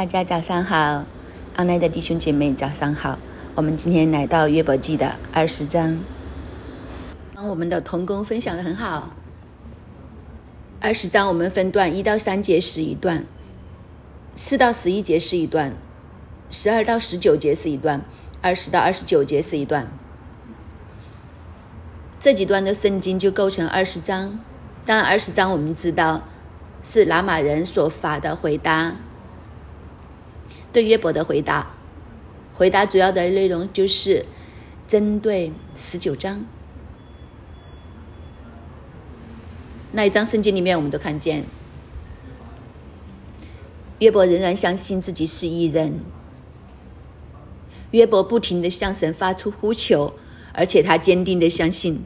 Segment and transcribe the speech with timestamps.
[0.00, 1.04] 大家早上好，
[1.54, 3.18] 安奈的弟兄姐妹早上好。
[3.54, 5.98] 我们今天来到约伯记的二十章，
[7.36, 9.10] 我们的童工分享的很好。
[10.80, 13.26] 二十章我们分段，一到三节是一段，
[14.34, 15.74] 四到十一节是一段，
[16.48, 18.00] 十二到十九节是一段，
[18.40, 19.86] 二十到二十九节是一段。
[22.18, 24.38] 这几段的圣经就构成二十章。
[24.86, 26.22] 但，二十章我们知道
[26.82, 28.96] 是拉玛人所发的回答。
[30.72, 31.74] 对约伯的回答，
[32.54, 34.24] 回答主要的内容就是
[34.86, 36.44] 针对十九章
[39.92, 41.44] 那一章圣经里面，我们都看见
[43.98, 46.00] 约伯仍然相信自己是异人。
[47.90, 50.14] 约伯不停的向神发出呼求，
[50.52, 52.04] 而且他坚定的相信，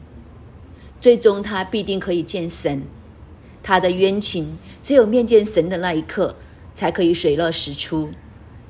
[0.99, 2.83] 最终他必定可以见神。
[3.61, 6.35] 他的冤情只有面见神的那一刻，
[6.73, 8.09] 才可以水落石出。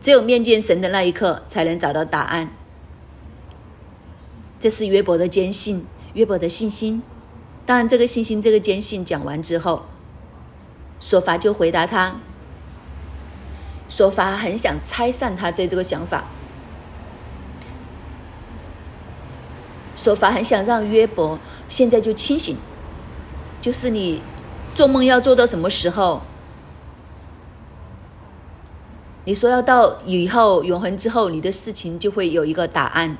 [0.05, 2.51] 只有面见神的那一刻，才能找到答案。
[4.59, 7.01] 这是约伯的坚信，约伯的信心。
[7.65, 9.87] 当然，这个信心、这个坚信讲完之后，
[10.99, 12.17] 索法就回答他。
[13.89, 16.25] 索法很想拆散他这这个想法，
[19.95, 22.55] 索法很想让约伯现在就清醒，
[23.59, 24.21] 就是你
[24.75, 26.21] 做梦要做到什么时候？
[29.27, 33.17] 你说要到以后永恒之后，你的事情就会有一个答案，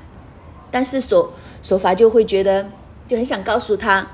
[0.70, 2.70] 但是所所法就会觉得
[3.08, 4.06] 就很想告诉他，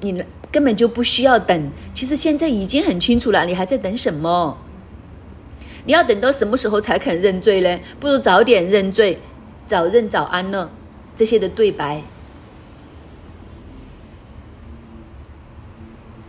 [0.00, 4.58] 你根本就不需要等，其实现在已经很清楚了，你还在等什么？
[5.84, 7.80] 你要等到什么时候才肯认罪呢？
[8.00, 9.20] 不如早点认罪，
[9.66, 10.68] 早认早安乐，
[11.14, 12.02] 这些的对白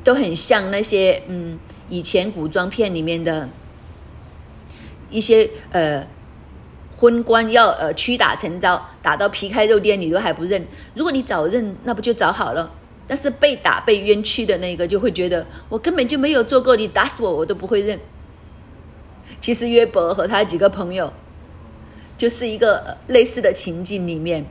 [0.03, 1.57] 都很像那些嗯
[1.89, 3.49] 以前古装片里面的。
[5.09, 6.05] 一些呃，
[6.97, 10.65] 昏官要呃屈打成招，打到皮开肉绽，你都还不认。
[10.93, 12.71] 如果你早认，那不就早好了？
[13.07, 17.99] 但是被打被冤屈的那个就会觉得，我根本就没有做过，你打死我我都不会认。
[19.39, 21.13] 其实约伯和他几个朋友，
[22.17, 24.45] 就是一个类似的情境里面，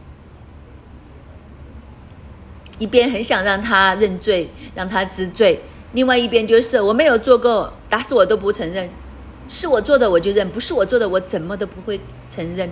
[2.78, 5.60] 一边很想让他认罪，让他知罪，
[5.92, 8.88] 另外一边就是我没有做过，打死我都不承认。
[9.49, 12.00] 是我做的我就认，不是我做的我怎么都不会
[12.31, 12.71] 承认。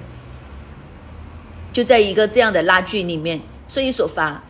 [1.72, 4.42] 就在一个这样的拉锯里面，所以所发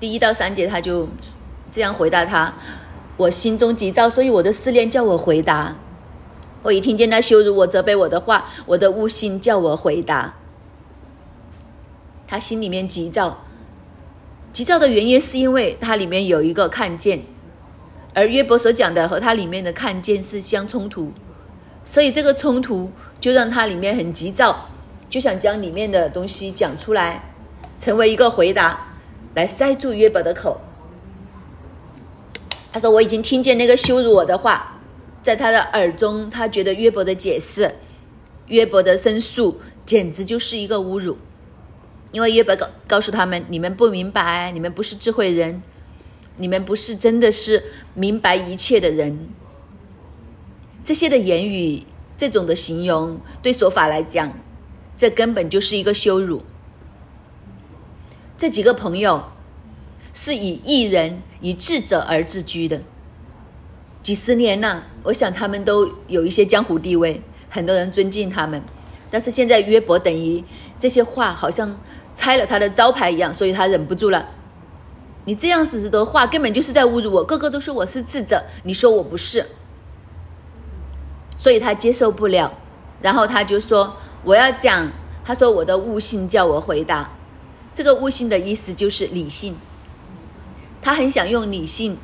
[0.00, 1.08] 第一到三节，他就
[1.70, 2.54] 这样回答他：
[3.16, 5.76] 我心中急躁，所以我的思念叫我回答。
[6.62, 10.34] 我一听见他羞辱我、责备我的话，我的悟性叫我回答。
[12.26, 13.44] 他心里面急躁，
[14.52, 17.22] 急躁的原因是因为他里面有一个看见，
[18.14, 21.12] 而约伯所讲的和他里面的看见是相冲突。
[21.90, 24.68] 所以这个冲突就让他里面很急躁，
[25.08, 27.32] 就想将里面的东西讲出来，
[27.80, 28.92] 成为一个回答，
[29.34, 30.60] 来塞住约伯的口。
[32.70, 34.78] 他说：“我已经听见那个羞辱我的话，
[35.22, 37.76] 在他的耳中，他觉得约伯的解释、
[38.48, 41.16] 约伯的申诉，简直就是一个侮辱。
[42.12, 45.62] 因为约伯告告诉他们：你们不明白，你们不是智慧人，
[46.36, 49.30] 你们不是真的是明白一切的人。”
[50.88, 51.82] 这些的言语，
[52.16, 54.32] 这种的形容，对说法来讲，
[54.96, 56.42] 这根本就是一个羞辱。
[58.38, 59.22] 这几个朋友
[60.14, 62.80] 是以艺人、以智者而自居的，
[64.00, 67.20] 几十年了，我想他们都有一些江湖地位，
[67.50, 68.62] 很多人尊敬他们。
[69.10, 70.42] 但是现在约伯等于
[70.78, 71.78] 这些话好像
[72.14, 74.26] 拆了他的招牌一样，所以他忍不住了。
[75.26, 77.22] 你这样子的话，根本就是在侮辱我。
[77.22, 79.46] 个个都说我是智者，你说我不是。
[81.38, 82.52] 所以他接受不了，
[83.00, 84.90] 然后他就说：“我要讲。”
[85.24, 87.10] 他说：“我的悟性叫我回答。”
[87.72, 89.56] 这个悟性的意思就是理性。
[90.82, 91.96] 他很想用理性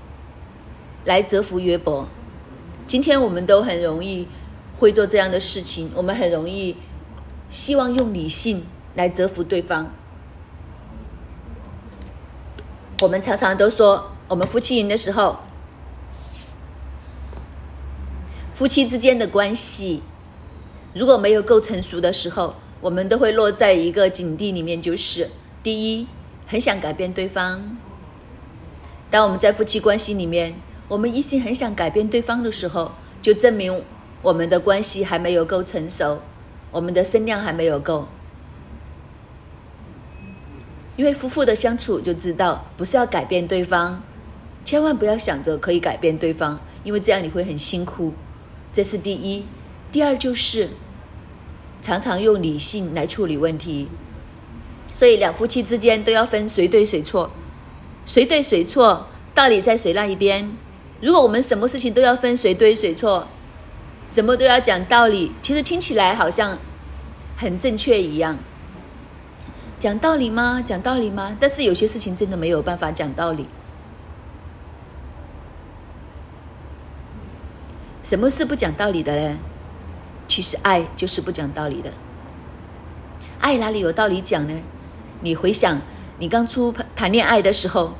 [1.05, 2.07] 来折服约伯。
[2.87, 4.29] 今天我们都很容易
[4.79, 6.77] 会做这样的事情，我们很容易
[7.51, 8.65] 希望用理性
[8.95, 9.91] 来折服对方。
[13.03, 15.41] 我们常常都说，我们夫妻营的时候。
[18.55, 20.01] 夫妻之间的关系，
[20.95, 25.29] 如果没有够成熟的时候，我们都会落在一个境地里面，就是
[25.61, 26.07] 第一，
[26.47, 27.77] 很想改变对方。
[29.11, 30.55] 当我们在夫妻关系里面，
[30.87, 33.83] 我们一心很想改变对方的时候，就证明
[34.23, 36.21] 我们的关系还没有够成熟，
[36.71, 38.07] 我们的声量还没有够。
[40.95, 44.01] 因为夫妇的相处就知道，不是要改变对方，
[44.65, 48.15] 千万不要想着可以改变对方，因为这样你会很辛苦。
[48.75, 49.47] 这是第一，
[49.93, 50.71] 第二就是
[51.81, 53.89] 常常用理性来处理问题，
[54.93, 57.31] 所以两夫妻之间都要分谁对谁错，
[58.05, 60.57] 谁对谁错，道理在谁那一边。
[61.01, 63.29] 如果我们什么事情都要分谁对谁错，
[64.09, 66.59] 什么都要讲道理，其实听起来好像
[67.37, 68.39] 很正确一样。
[69.79, 70.61] 讲道理吗？
[70.65, 71.37] 讲道理吗？
[71.39, 73.47] 但是有些事情真的没有办法讲道理。
[78.05, 79.39] 什么是不讲道理的呢？
[80.29, 81.91] 其实爱就是不讲道理的。
[83.41, 84.55] 爱哪里有道理讲呢？
[85.21, 85.81] 你回想
[86.19, 87.95] 你刚初谈恋爱的时候，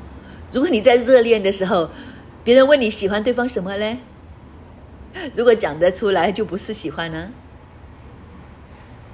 [0.51, 1.89] 如果你在热恋的时候，
[2.43, 3.97] 别人问你喜欢对方什么嘞？
[5.33, 7.31] 如果讲得出来，就不是喜欢呢？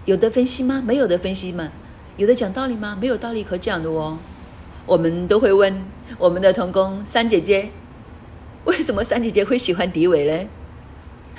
[0.04, 0.84] 有的分析吗？
[0.86, 1.72] 没有的分析吗？
[2.18, 2.98] 有的讲道理吗？
[3.00, 4.18] 没有道理可讲的哦。
[4.86, 5.86] 我们都会问
[6.18, 7.70] 我们的童工三姐姐，
[8.66, 10.50] 为什么三姐姐会喜欢狄伟呢？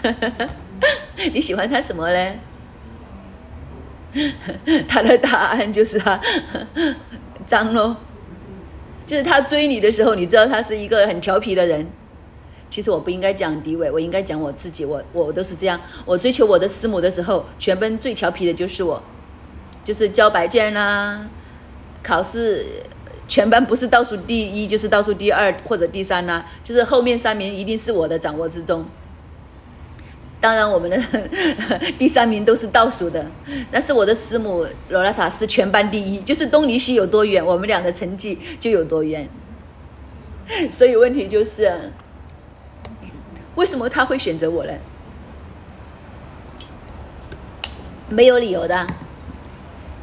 [1.32, 2.34] 你喜欢他什么呢？
[4.88, 6.20] 他的答案就是他
[7.46, 7.96] 脏咯，
[9.06, 11.86] 就是他追你的时候，你知道他是一个很调皮的人。
[12.68, 14.84] 其实我不应该讲迪伟，我应该讲我自己。
[14.84, 15.78] 我我都是这样。
[16.06, 19.02] 我追求我的师母的时候，全班最调皮的就是我，
[19.84, 21.28] 就是交白卷啦，
[22.02, 22.64] 考试
[23.28, 28.86] 全班不是倒数第一，就是倒数第二或者第三啦，就是后面三名一定是我的掌握之中。
[30.42, 31.00] 当然，我们的
[31.96, 33.24] 第三名都是倒数的，
[33.70, 39.28] 但是我的师母罗拉塔是全班第一，就是东离西有多远，我们俩的成绩就有多远。
[40.72, 41.92] 所以问题就是。
[43.54, 44.72] 为什么他会选择我呢？
[48.08, 48.86] 没有理由的。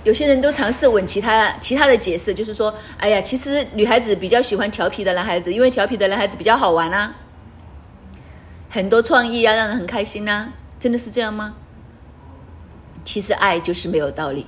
[0.03, 7.15] 有些人都尝试问其他其他的解释，就是说，哎呀，其实女孩子比较喜欢调皮的男孩子，因为调皮的男孩子比较好玩啊，
[8.69, 10.53] 很多创意啊，让人很开心呐。
[10.79, 11.55] 真的是这样吗？
[13.03, 14.45] 其实爱就是没有道理，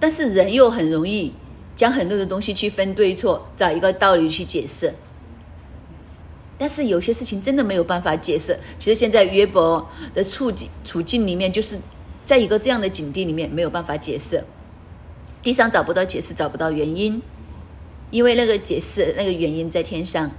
[0.00, 1.34] 但是人又很容易
[1.74, 4.94] 将很多的东西去分对错，找一个道理去解释。
[6.56, 8.58] 但是有些事情真的没有办法解释。
[8.78, 11.78] 其实现在约伯的处境处境里面，就是
[12.24, 14.42] 在一个这样的境地里面，没有办法解释。
[15.42, 17.20] 地上找不到解释，找不到原因，
[18.10, 20.30] 因为那个解释那个原因在天上。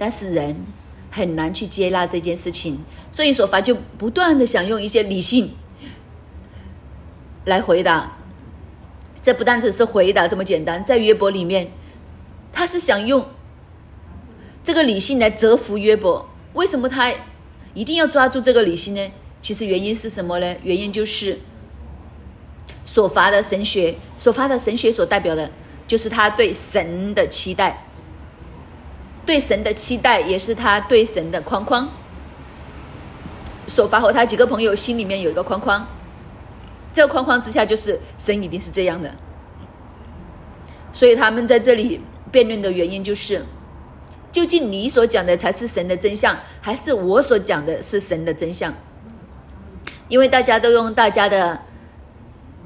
[0.00, 0.56] 但是人
[1.10, 2.78] 很难去接纳这件事情，
[3.12, 5.50] 所以说法就不断的想用一些理性
[7.44, 8.16] 来回答。
[9.20, 11.70] 这不单只是回答这么简单，在约伯里面，
[12.50, 13.26] 他是想用。
[14.64, 17.12] 这个理性来折服约伯，为什么他
[17.74, 19.12] 一定要抓住这个理性呢？
[19.42, 20.56] 其实原因是什么呢？
[20.62, 21.38] 原因就是
[22.86, 25.50] 所发的神学，所发的神学所代表的，
[25.86, 27.84] 就是他对神的期待，
[29.24, 31.88] 对神的期待也是他对神的框框。
[33.66, 35.86] 所发和他几个朋友心里面有一个框框，
[36.92, 39.14] 这框框之下就是神一定是这样的，
[40.92, 42.00] 所以他们在这里
[42.32, 43.44] 辩论的原因就是。
[44.32, 48.72] 究竟你所讲的才是神的真相，还是我所讲的是神的真相？
[50.06, 51.62] 因为大家都用大家的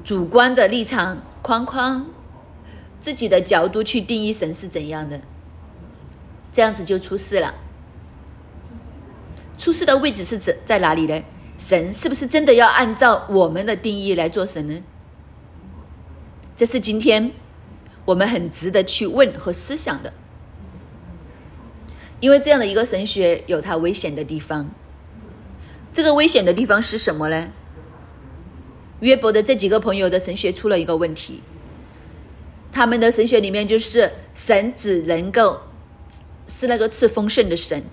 [0.03, 2.05] 主观的立场框框、
[2.99, 5.19] 自己的角度去定义神是怎样的，
[6.55, 7.53] 这样子就出事了。
[9.57, 11.21] 出事的位置是指在哪里呢？
[11.57, 14.81] 神是不是真的要按照我们的定义来做神呢？
[16.55, 17.33] 这是今天
[18.05, 20.13] 我们很值得去问和思想的。
[22.21, 24.71] 因为这样的一个神学有它危险的地方，
[25.91, 27.51] 这个危险的地方是什么呢？
[29.01, 31.43] 约伯的这几个朋友的神学出了一个问题，
[32.71, 35.59] 他们的神学里面就是神只能够
[36.65, 37.83] 是那个赐丰盛的神，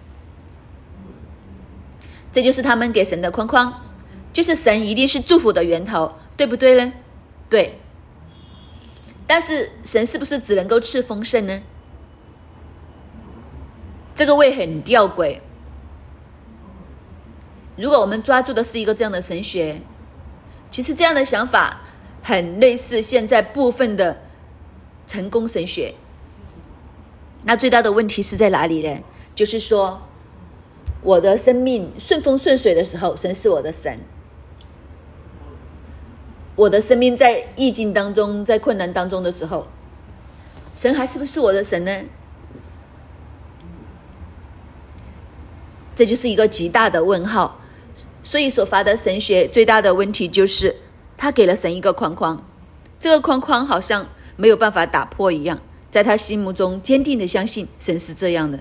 [2.33, 3.83] 这就是他们给神的框框，
[4.33, 6.93] 就是神一定是祝福的源头，对不对呢？
[7.51, 7.79] 对。
[9.27, 11.61] 但是神是不是只能够赐丰盛呢？
[14.15, 15.41] 这个位很吊诡。
[17.77, 19.83] 如果我们抓住的是一个这样的神学，
[20.71, 21.83] 其实这样的想法
[22.23, 24.23] 很类似现在部分的
[25.07, 25.95] 成功神学。
[27.45, 29.01] 那最大的问题是在哪里呢？
[29.35, 30.03] 就是说，
[31.03, 33.99] 我的生命顺风顺水的时候，神是我的神；
[36.55, 39.67] 我的生命在逆境当中、在困难当中的时候，
[40.75, 42.03] 神还是不是我的神呢？
[45.95, 47.61] 这就是一个极大的问号，
[48.23, 50.77] 所以所发的神学最大的问题就是，
[51.17, 52.43] 他给了神一个框框，
[53.01, 54.07] 这个框框好像
[54.37, 55.61] 没有办法打破一样，
[55.93, 58.59] 在他心目中坚定的相信神是这样的，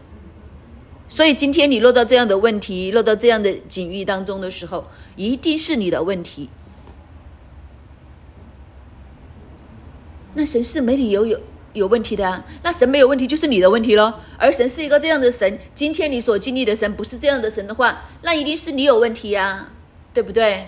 [1.07, 4.85] 所以今天你落到这样的问题，落到这样的境遇当中的时候，
[5.15, 6.49] 一定是你的问题。
[10.33, 11.39] 那神是没理由有
[11.73, 14.19] 有问题的啊，那神没有问题就是你的问题咯。
[14.37, 19.69] 而神是一个这样的神，今天你所经历的神不是这样的神的话，那一定是你有问题呀，
[20.13, 20.67] 对不对？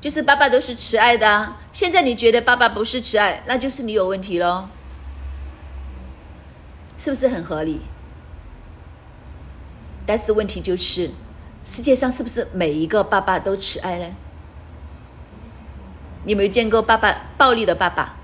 [0.00, 4.66] 就是爸爸都是慈爱的，现在你觉得爸爸不是慈爱，那就是你有问题喽，
[7.02, 7.80] 是不是很合理？
[10.06, 11.10] 但是问题就是，
[11.64, 14.06] 世界上是不是每一个爸爸都慈爱呢？
[16.22, 18.14] 你有没有见过爸爸暴力的爸爸？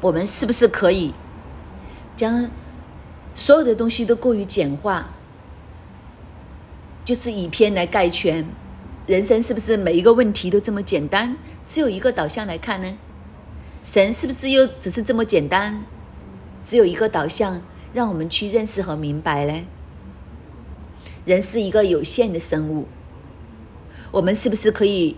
[0.00, 1.12] 我们是不是可以
[2.14, 2.48] 将
[3.34, 5.08] 所有的东西都过于简化，
[7.04, 8.46] 就是以偏来概全？
[9.08, 11.36] 人生是不是每一个问题都这么简单？
[11.66, 12.96] 只有一个导向来看呢？
[13.88, 15.82] 神是不是又只是这么简单？
[16.62, 17.62] 只有一个导向？
[17.94, 19.64] 让我们去认识和明白嘞，
[21.24, 22.86] 人是一个有限的生物，
[24.10, 25.16] 我们是不是可以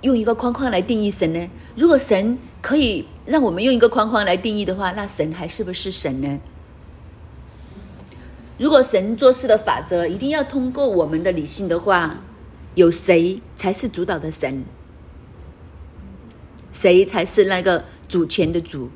[0.00, 1.48] 用一个框框来定义神呢？
[1.76, 6.40] 如果神可以让我们用一个框框来定义的话，那神还是不是神呢？
[8.58, 12.18] 如果神做事的法则一定要通过我们的理性的话，
[12.74, 14.64] 有谁才是主导的神？
[16.76, 18.90] 谁才是那个主权的主？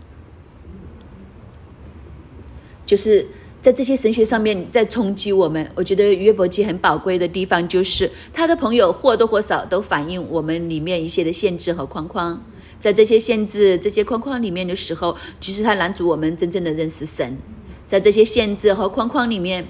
[2.85, 3.27] 就是
[3.63, 12.43] 在这些神学上面在冲击我们，我觉得约伯记很宝贵的地方，就是他的朋友或多或少都反映我们里面一些的限制和框框。
[12.79, 17.39] 在这些限制、这些框框里面的时候，其实他拦阻我们真正的认识神。
[17.87, 19.67] 在这些限制和框框里面，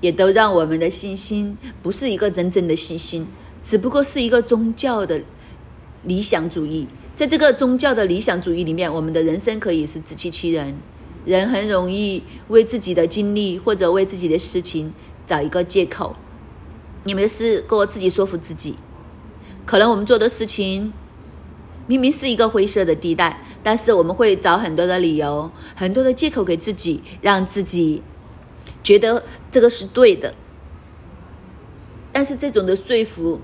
[0.00, 3.26] 也都让我们的信心不是一个真正的信心，
[3.62, 5.22] 只不过是一个宗教的
[6.04, 6.88] 理想主义。
[7.22, 10.76] 在这个宗教的理想主义里面，我们的人生可以是自欺欺人。
[11.24, 14.92] 人很容易为自己的经历或者为自己的事情
[15.24, 16.16] 找一个借口，
[17.04, 18.74] 你们是过自己说服自己。
[19.64, 20.92] 可能我们做的事情
[21.86, 28.02] 明明是一个灰色的地带，但是我们会找很多的理由、很多的借口给自己，让自己
[28.82, 30.34] 觉得这个是对的。
[32.10, 33.40] 但是这种的说服，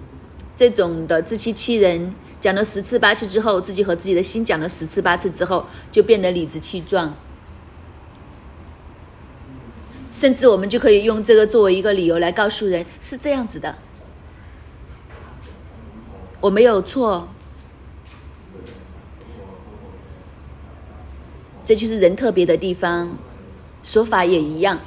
[0.56, 7.14] 这种的自欺欺人，讲了十次八次之后，自己和自己的心讲了十次八次之后，就变得理直气壮。
[10.10, 13.76] 甚至我们就可以用这个作为一个理由来告诉人是这样子的，
[16.40, 17.28] 我没有错，
[21.64, 23.18] 这就是人特别的地方，
[23.82, 24.80] 说法也一样。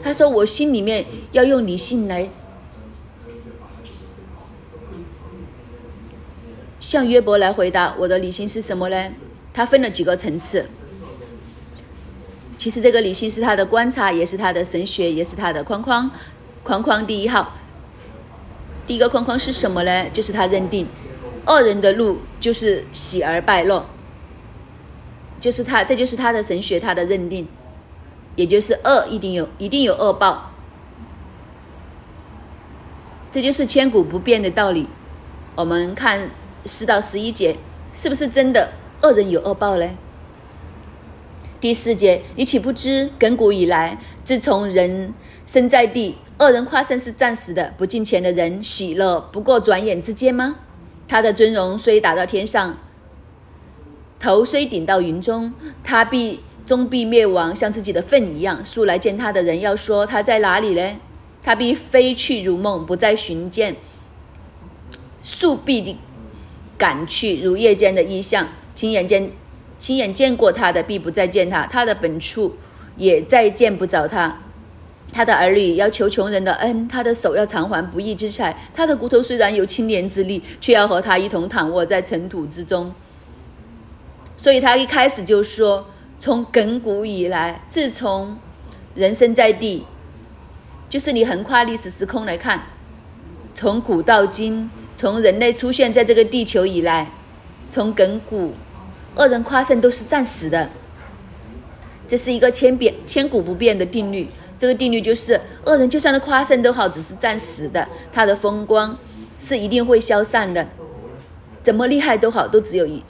[0.00, 2.30] 他说：“我心里面要用理性来
[6.80, 9.10] 向约伯来回答，我的理性是什么呢？
[9.52, 10.68] 他分了几个层次。”
[12.58, 16.10] 其实这个理性是他的观察，也是他的神学，也是他的框框。
[16.64, 17.54] 框框第一号，
[18.86, 20.10] 第一个框框是什么呢？
[20.12, 20.86] 就是他认定
[21.46, 23.86] 恶人的路就是喜而败落，
[25.38, 27.46] 就是他，这就是他的神学，他的认定，
[28.34, 30.52] 也就是恶一定有，一定有恶报。
[33.30, 34.88] 这就是千古不变的道理。
[35.54, 36.28] 我们看
[36.64, 37.56] 四到十一节，
[37.92, 38.72] 是不是真的
[39.02, 39.96] 恶人有恶报嘞？
[41.60, 45.12] 第四节，你岂不知亘古以来，自从人
[45.44, 50.56] 生在地，恶人夸胜是暂时的；不敬虔的人喜乐，不过转眼之间吗？
[51.08, 52.78] 他的尊荣虽达到天上，
[54.20, 58.64] 头虽顶到云中，他必终必灭亡，像自己的粪一样。
[58.64, 60.98] 素来见他的人要说他在哪里嘞？
[61.42, 63.74] 他必飞去如梦，不再寻见；
[65.22, 65.96] 速必的
[66.78, 69.30] 赶去如夜间的异象，亲眼见。
[69.78, 72.56] 亲眼见过他的，必不再见他；他的本处
[72.96, 74.36] 也再见不着他。
[75.12, 78.58] 他的儿女要求穷人的恩，他的手要偿还不义之财。
[78.74, 82.92] 他的骨头虽然有青年之力，却要和他一同躺卧在尘土之中。
[84.36, 85.86] 所以他一开始就说：
[86.18, 88.36] 从亘古以来，自从
[88.96, 89.84] 人生在地，
[90.88, 92.62] 就是你横跨历史时空来看，
[93.54, 97.12] 从古到今，从人类出现在这个地球以来，
[97.70, 98.52] 从亘古。
[99.14, 100.68] 恶人夸胜都是暂时的，
[102.08, 104.28] 这是一个千变千古不变的定律。
[104.58, 108.98] 这个定律就是，恶人就算他夸胜都好，只是暂时的，他的风光
[109.38, 110.66] 是一定会消散的。
[111.62, 113.04] 怎么厉害都好，都只有一，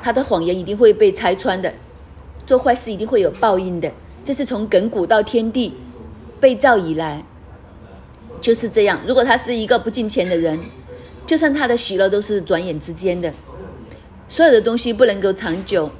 [0.00, 1.74] 他的谎言一定会被拆穿的，
[2.46, 3.90] 做坏事一定会有报应的。
[4.24, 5.74] 这是从亘古到天地
[6.38, 7.24] 被造以来
[8.42, 9.00] 就是这样。
[9.06, 10.58] 如果他是一个不敬钱的人，
[11.24, 13.32] 就算他的喜乐都是转眼之间的。
[14.28, 15.90] 所有的东西不能够长久，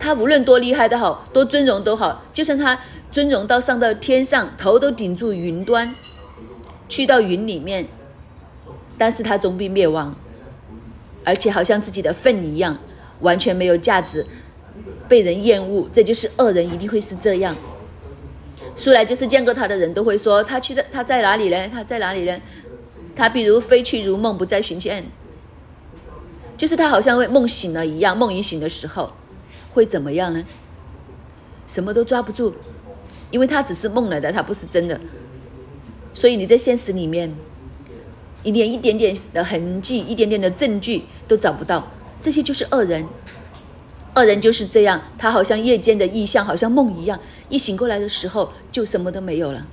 [0.00, 2.78] 他无论多厉害都好，多尊荣都好，就算他
[3.12, 5.94] 尊荣到上到天上，头都顶住云端，
[6.88, 7.86] 去到云里面，
[8.96, 10.14] 但是他终必灭亡，
[11.24, 12.78] 而且好像自己的粪一样，
[13.20, 14.24] 完全没有价值，
[15.08, 15.88] 被人厌恶。
[15.92, 17.54] 这就是恶人一定会是这样。
[18.76, 21.68] 出来就是见过他的人都会说，他去在他在哪里呢？
[21.72, 22.38] 他在哪里呢？
[23.16, 25.06] 他比如飞去如梦，不再寻见。
[26.56, 29.12] 就是他好像会梦醒了一样，梦一醒的时候，
[29.72, 30.44] 会怎么样呢？
[31.66, 32.54] 什么都抓不住，
[33.30, 35.00] 因为他只是梦来的，他不是真的。
[36.14, 37.34] 所以你在现实里面，
[38.42, 41.90] 你连一点点的痕迹、一点点的证据都找不到，
[42.22, 43.06] 这些就是恶人。
[44.16, 47.20] 恶人就是这样，他好像夜间的异象，好像梦一样，
[47.50, 49.66] 一醒过来的时候就什么都没有了。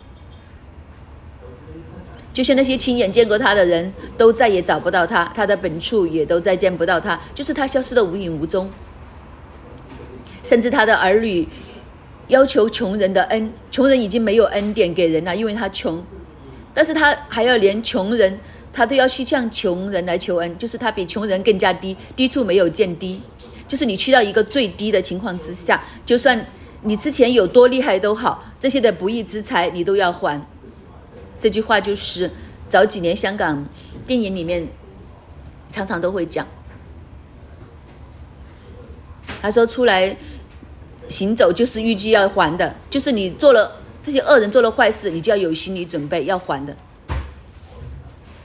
[2.33, 8.69] 就像那些亲眼见过他的人都再也找不到他，他的本处也都再见不到他，就是他消失的无影无踪。
[10.43, 11.47] 甚至他的儿女
[12.27, 16.03] 要求穷人的恩，穷人已经没有恩典给人了，因为他穷，
[16.73, 18.39] 但是他还要连穷人，
[18.73, 23.21] 他都要去向穷人来求恩，就是他比穷人更加低，低处没有见低，
[23.73, 26.45] 就是你去到一个最低的情况之下，就算
[26.83, 30.39] 你之前有多厉害都好，这些的不义之财你都要还。
[31.39, 32.29] 这句话就是
[32.69, 33.65] 早几年香港
[34.05, 34.67] 电影里面
[35.71, 36.47] 常常都会讲。
[39.41, 40.15] 他说：“出来
[41.07, 46.77] 行走就是预计要还的，就是你做了这些恶人做了坏事，你就要有心理准备要还的。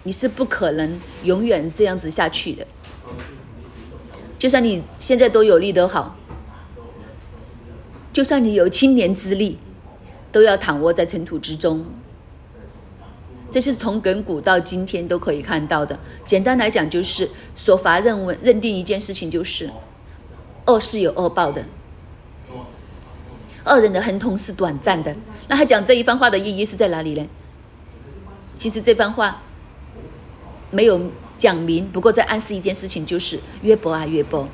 [0.05, 2.67] 你是不可能永远这样子下去的。
[4.39, 6.17] 就算你现在都有力都好，
[8.13, 9.59] 就算你有青年之力，
[10.31, 11.85] 都要躺卧在尘土之中。”
[13.51, 15.99] 这是从亘古到今天都可以看到的。
[16.23, 19.71] 简单来讲，就是所罚认为认定一件事情，就是
[20.67, 21.65] 恶是有恶报的，
[23.65, 25.17] 恶人的亨通是短暂的。
[25.49, 27.27] 那他讲这一番话的意义是在哪里呢？
[28.55, 29.41] 其实这番话
[30.71, 31.01] 没有
[31.39, 34.49] 讲明，不过在暗示一件事情，就是约伯啊约伯，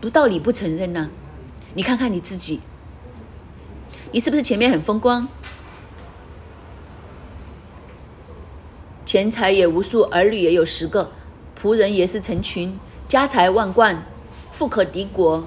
[0.00, 1.10] 不道理不承认呢？
[1.74, 2.60] 你看看你自己，
[4.12, 5.28] 你是不是前面很风光？
[9.04, 11.10] 钱财也无数，儿女也有十个，
[11.60, 14.04] 仆人也是成群，家财万贯，
[14.52, 15.46] 富可敌国。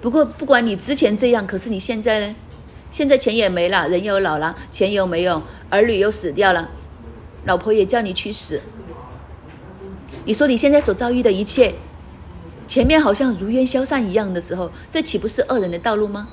[0.00, 2.36] 不过，不管你之前这样，可是你现在呢？
[2.90, 6.70] 现在钱也没了，人又老了，钱又没有，儿女又死掉了，
[7.44, 8.60] 老婆也叫你去死。
[10.24, 11.74] 你说你现在所遭遇的一切，
[12.66, 16.28] 前面好像如烟消散一样的时候，这岂不是恶人的道路吗？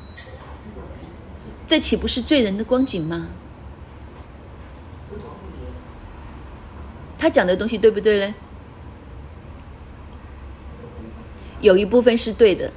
[1.66, 3.28] 这岂不是罪人的光景吗？
[7.18, 8.36] 他讲的东西对不对呢？
[11.60, 12.72] 有一部分是对的。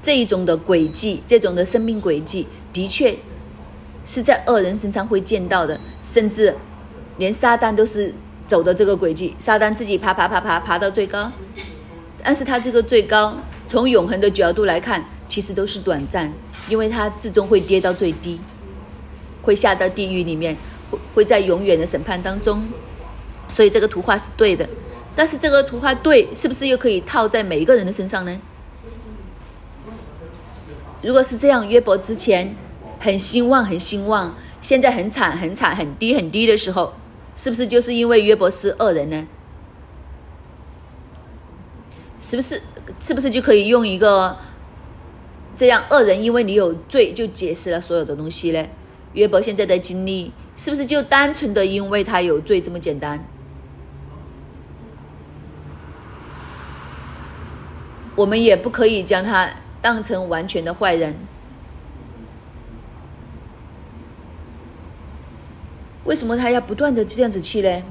[0.00, 3.16] 这一种的轨迹，这种的生命轨迹，的确
[4.04, 6.54] 是在恶人身上会见到的，甚至
[7.18, 8.14] 连撒旦都是
[8.46, 9.34] 走的这个轨迹。
[9.38, 11.30] 撒旦自己爬爬爬爬爬到最高，
[12.22, 13.36] 但是他这个最高，
[13.66, 16.32] 从永恒的角度来看，其实都是短暂，
[16.68, 18.40] 因为他最终会跌到最低。
[19.42, 20.56] 会下到地狱里面，
[20.90, 22.66] 会会在永远的审判当中，
[23.46, 24.66] 所以这个图画是对的。
[25.14, 28.40] 但是这个图画对，是不是又可以套在每一个人的身上呢？
[31.02, 32.56] 如果是这样，约伯之前
[33.04, 36.94] 很兴旺，很兴旺，现在很惨，很惨，很低，很低的时候，
[37.34, 39.26] 是不是就是因为约伯是恶人呢？
[42.18, 42.62] 是不是？
[42.98, 44.38] 是不是就可以用一个
[45.54, 48.66] 这样恶人，因为你有罪，就解释了所有的东西呢？
[49.12, 53.28] 约伯现在的经历是不是就单纯的因为他有罪这么简单？
[58.16, 59.50] 我们也不可以将他
[59.82, 61.14] 当成完全的坏人。
[66.04, 67.82] 为什么他要不断的这样子去呢？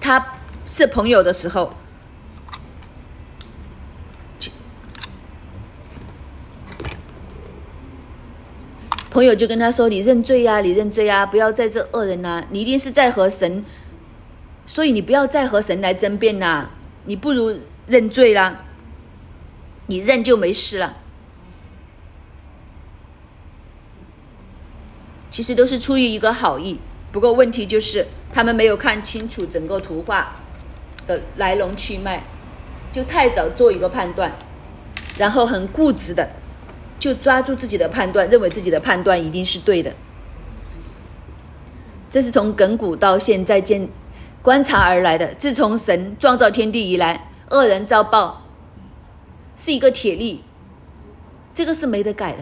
[0.00, 1.72] 他是朋友的时候。
[9.12, 13.64] 朋友就跟他说：“你认罪呀，你认罪呀，不要在这恶人呐，你一定是在和神，
[14.64, 16.70] 所以你不要再和神来争辩呐，
[17.06, 18.64] 你不如认罪啦，
[19.86, 20.98] 你认就没事了。
[25.40, 26.78] 其实都是出于一个好意，
[27.10, 30.36] 不过问题就是他们没有看清楚整个图画
[31.06, 32.22] 的来龙去脉，
[32.92, 34.36] 就太早做一个判断，
[35.16, 36.28] 然后很固执的。”
[37.00, 39.90] 就抓住自己的判断，认为自己的判断一定是对的。
[42.10, 43.88] 这是从亘古到现在见
[44.42, 45.32] 观察而来的。
[45.36, 48.42] 自从神创造天地以来，恶人遭报
[49.56, 50.40] 是一个铁律，
[51.54, 52.40] 这个是没得改的，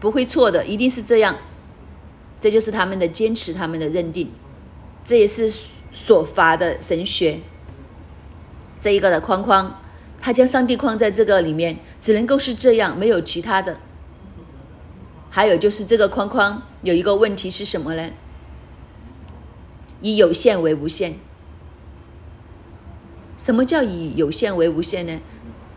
[0.00, 1.36] 不会错的，一定是这样。
[2.40, 4.30] 这就是他们的坚持，他们的认定，
[5.04, 5.52] 这也是
[5.92, 7.40] 所发的神学
[8.80, 9.80] 这一个的框框。
[10.20, 13.78] 他将上帝框在这个里面，只能够是这样，没有其他的。
[15.30, 18.10] 还有就是这个框框有一个问题是什么呢？
[20.00, 21.14] 以有限为无限。
[23.36, 25.20] 什么叫以有限为无限呢？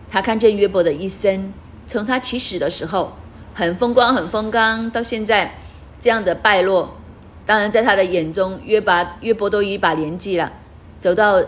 [0.09, 1.53] 他看见约伯的一生，
[1.85, 3.17] 从他起始的时候
[3.53, 5.55] 很风光、很风光，到现在
[6.01, 6.97] 这样的败落。
[7.45, 10.51] 当然，在他的眼中，约伯约伯都一把年纪了，
[10.99, 11.41] 走到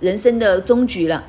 [0.00, 1.24] 人生的终局了。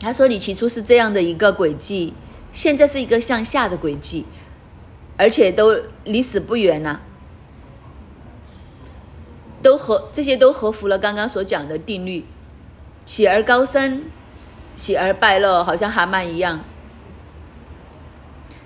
[0.00, 2.14] 他说：“你起初是这样的一个轨迹，
[2.52, 4.24] 现在是一个向下的轨迹，
[5.16, 7.00] 而且都离死不远了，
[9.60, 12.24] 都合这些都合符了刚刚所讲的定律，
[13.04, 14.04] 起而高升，
[14.76, 16.60] 起而败落，好像哈曼一样。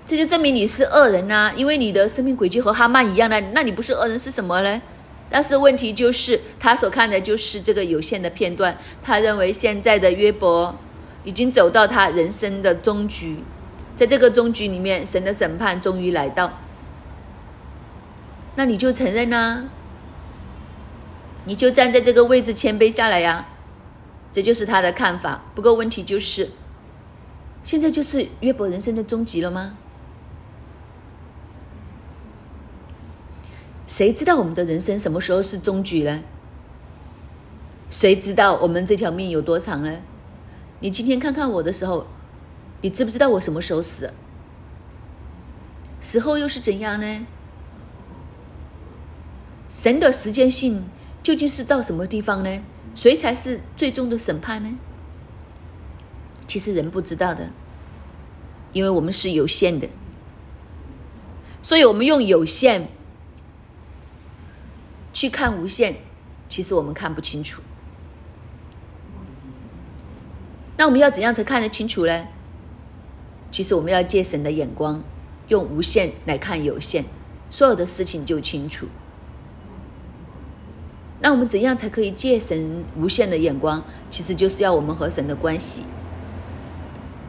[0.05, 4.81] 这就证明你是恶人呐，因为你的生命轨迹和哈曼一样的，那你不是恶人是什么呢？
[5.29, 10.75] 但是问题就是他所看的就是这个有限的片段，他认为现在的约伯。”
[11.25, 13.37] 已经走到他人生的终局，
[13.95, 16.59] 在这个终局里面，神的审判终于来到。
[18.57, 19.69] 那你就承认呐，
[21.45, 23.47] 你就站在这个位置谦卑下来呀，
[24.33, 25.45] 这就是他的看法。
[25.55, 26.49] 不过问题就是，
[27.63, 29.77] 现在就是约伯人生的终极了吗？
[33.95, 36.23] 谁知道我们的人生什么时候是终局呢？
[37.91, 40.01] 谁知道我们这条命有多长呢？
[40.79, 42.07] 你今天看看我的时候，
[42.81, 44.11] 你知不知道我什么时候死？
[46.01, 47.27] 死后又是怎样呢？
[49.69, 50.89] 神的时间性
[51.21, 52.63] 究竟是到什么地方呢？
[52.95, 54.75] 谁才是最终的审判呢？
[56.47, 57.51] 其实人不知道的，
[58.71, 59.87] 因为我们是有限的，
[61.61, 62.87] 所以我们用有限
[65.23, 65.95] 去看无限，
[66.49, 67.61] 其实我们看不清楚。
[70.75, 72.27] 那我们要怎样才看得清楚呢？
[73.49, 75.01] 其实我们要借神的眼光，
[75.47, 77.05] 用无限来看有限，
[77.49, 78.85] 所有的事情就清楚。
[81.21, 83.81] 那我们怎样才可以借神无限的眼光？
[84.09, 85.83] 其实就是要我们和神的关系，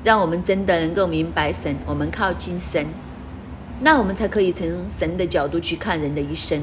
[0.03, 2.89] 让我们真的能够明白神，我们靠近神，
[3.83, 6.61] 那我们才可以从神的角度去看人的一生。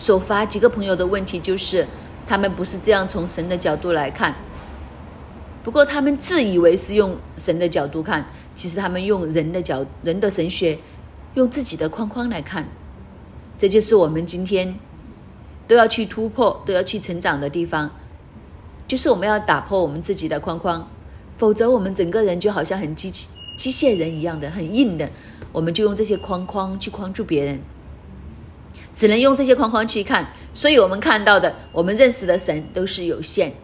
[0.00, 1.86] 首发几个朋友的问题就是，
[2.26, 4.34] 他们不是这样从神的角度来看。
[5.62, 10.78] 不过，他们自以为是用神的角度看，其实他们用人的角、人的神学，
[11.34, 12.66] 用自己的框框来看，
[13.58, 14.74] 这就是我们今天
[15.68, 17.90] 都要去突破、都要去成长的地方，
[18.88, 20.88] 就是我们要打破我们自己的框框，
[21.36, 25.10] 否则我们整个人就好像很机器、机械人一样的，很硬的，
[25.52, 27.60] 我们就用这些框框去框住别人，
[29.00, 33.54] 只能用这些框框去看，所以我们看到的、我们认识的神都是有限。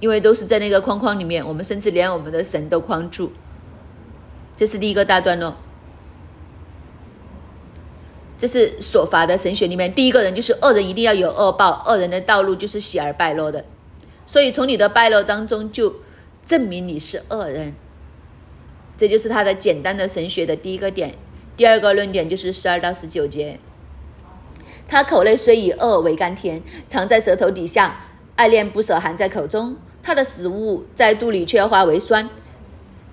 [0.00, 3.32] 因为都是在那个框框里面，我们甚至连我们的神都框住。
[4.56, 5.58] 这是第一个大段落。
[8.38, 13.66] 这是所发的神学里面第一个人，就是恶人一定要有恶报，恶人的道路就是喜而败落的。
[14.24, 15.96] 所以从你的败落当中就
[16.46, 17.74] 证明你是恶人。
[18.96, 21.14] 这就是他的简单的神学的第一个点。
[21.58, 23.60] 第二个论点就是十二到十九节。
[24.90, 29.76] 他口内虽以恶为甘甜，藏在舌头底下，爱恋不舍含在口中。
[30.02, 32.28] 他的食物在肚里却化为酸，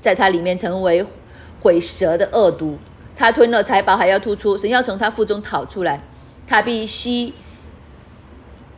[0.01, 1.05] 在它里面成为
[1.61, 2.79] 毁舌的恶毒。
[3.15, 6.01] 他吞了财宝还要吐出，神要从他腹中讨出来。
[6.47, 7.35] 他必吸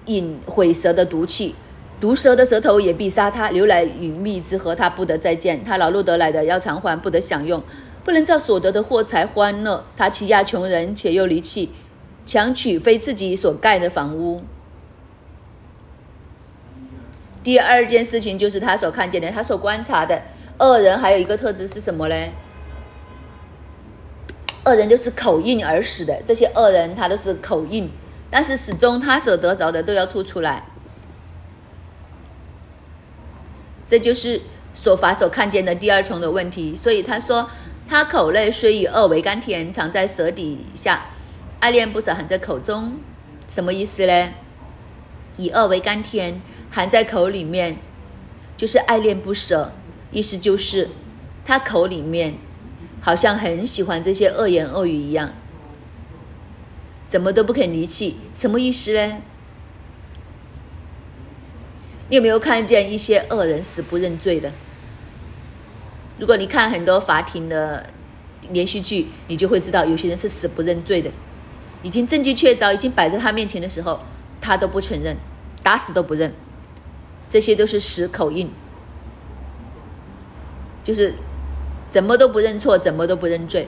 [0.07, 1.55] 引毁舌的毒气，
[2.01, 3.49] 毒蛇的舌头也必杀他。
[3.49, 5.63] 流来与蜜汁和他不得再见。
[5.63, 7.63] 他劳碌得来的要偿还，不得享用，
[8.03, 9.85] 不能照所得的货财欢乐。
[9.95, 11.69] 他欺压穷人，且又离弃，
[12.29, 14.43] 强取非自己所盖的房屋。
[17.41, 20.21] 第二件事情就是他所看见的，他所观察的
[20.59, 22.15] 恶人还有一个特质是什么呢？
[24.65, 27.89] 恶人都是口硬而死的，这些恶人他都是口硬，
[28.29, 30.65] 但是始终他所得着的都要吐出来，
[33.87, 34.39] 这就是
[34.75, 36.75] 所法所看见的第二重的问题。
[36.75, 37.49] 所以他说，
[37.87, 41.07] 他口内虽以恶为甘甜，藏在舌底下，
[41.59, 42.97] 爱恋不舍含在口中，
[43.47, 44.29] 什么意思呢？
[45.37, 46.41] 以恶为甘甜。
[46.71, 47.77] 含在口里面，
[48.55, 49.73] 就是爱恋不舍，
[50.11, 50.89] 意思就是
[51.43, 52.35] 他口里面
[53.01, 55.33] 好像很喜欢这些恶言恶语一样。
[57.07, 59.21] 怎么都不肯离弃，什么意思呢？
[62.09, 64.53] 你有没有看见一些恶人死不认罪的？
[66.19, 67.91] 如果你看很多法庭的
[68.51, 71.11] 连续剧，你就会知道，有些人是死不认罪的。
[71.81, 74.01] 已经证据确凿，已经摆在他面前的时候，
[74.41, 75.17] 他都不承认，
[75.63, 76.33] 打死都不认。
[77.29, 78.51] 这些都是死口印，
[80.83, 81.13] 就是
[81.89, 83.67] 怎么都不认错，怎么都不认罪。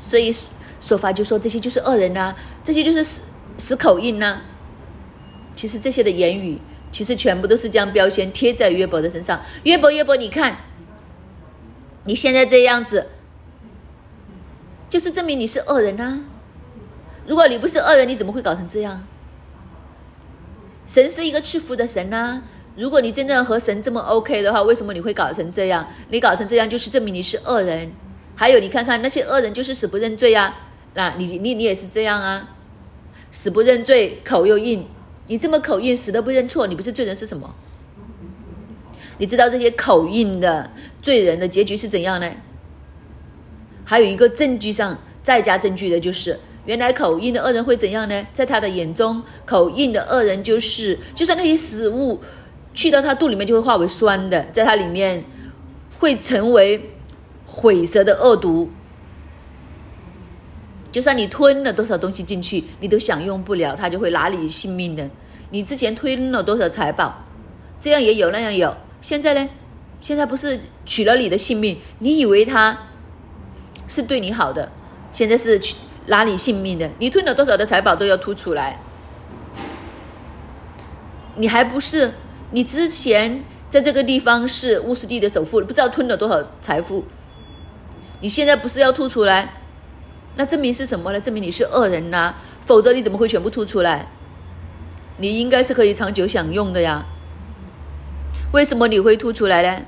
[0.00, 0.34] 所以
[0.80, 2.34] 说法就说这些就是恶人呐，
[2.64, 3.22] 这些就是死
[3.58, 4.40] 死口印呐。
[5.54, 6.58] 其实这些的言语，
[6.90, 9.40] 其实全部都是将标签贴在约伯的身上。
[9.64, 10.56] 约伯，约伯，你看
[12.04, 13.08] 你现在这样子，
[14.88, 16.20] 就是证明你是恶人呐。
[17.28, 19.04] 如果你不是恶人，你怎么会搞成这样？
[20.86, 22.42] 神是一个赐福的神呐。
[22.74, 25.86] 如果你真正和神这么 OK 的话，为什么你会搞成这样？
[26.08, 27.92] 你搞成这样就是证明你是恶人。
[28.34, 30.56] 还有，你看看那些恶人就是死不认罪啊。
[30.94, 32.56] 那你你你也是这样啊，
[33.30, 34.86] 死不认罪，口又硬。
[35.26, 37.54] 你这么口硬，死都不认错，你不是罪人是什么？
[39.18, 40.70] 你知道这些口硬的
[41.02, 42.30] 罪人的结局是怎样呢？
[43.84, 46.40] 还有一个证据上再加证据的就是。
[46.68, 48.26] 原来口硬的恶人会怎样呢？
[48.34, 52.20] 在他的眼中，口硬的恶人就是，就算那些食物
[52.74, 55.24] 去到他肚里面就会化为酸的，在他里面
[55.98, 56.90] 会成为
[57.46, 58.68] 毁舌的恶毒。
[60.92, 65.08] 就算你吞了多少东西进去，你都享用不了，他就会拿你性命的。
[65.48, 67.24] 你之前吞了多少财宝，
[67.80, 69.48] 这样也有那样有，现在呢？
[70.00, 71.78] 现在不是取了你的性命？
[72.00, 72.78] 你以为他
[73.86, 74.70] 是对你好的，
[75.10, 75.74] 现在是取。
[76.08, 78.80] 拿你性命的，你吞了多少的财宝都要吐出来。
[81.36, 82.12] 你还不是？
[82.50, 87.04] 你之前在这个地方是乌斯地的首富，不知道吞了多少财富。
[88.20, 89.54] 你现在不是要吐出来？
[90.36, 91.20] 那证明是什么呢？
[91.20, 92.34] 证明你是恶人呐！
[92.62, 94.08] 否则你怎么会全部吐出来？
[95.18, 97.04] 你应该是可以长久享用的呀。
[98.52, 99.84] 为什么你会吐出来呢？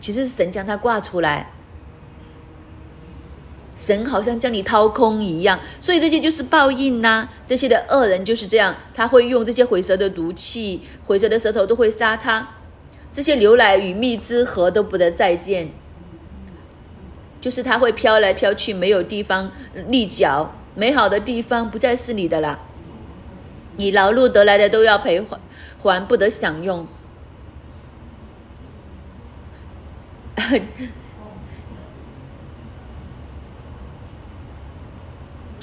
[0.00, 1.50] 其实是神将它挂出来。
[3.76, 7.28] 神好像将你掏空一样，所以这些就是报应呐。
[7.46, 12.48] 这些的恶人就是这样，他会用这些毁蛇的毒气，毁蛇的舌头都会杀他。
[13.12, 15.70] 这些牛奶与蜜汁河都不得再见，
[17.40, 19.50] 就是他会飘来飘去，没有地方
[19.88, 20.52] 立脚。
[20.76, 22.58] 美好的地方不再是你的了，
[23.76, 25.38] 你劳碌得来的都要赔还，
[25.78, 26.86] 还不得享用。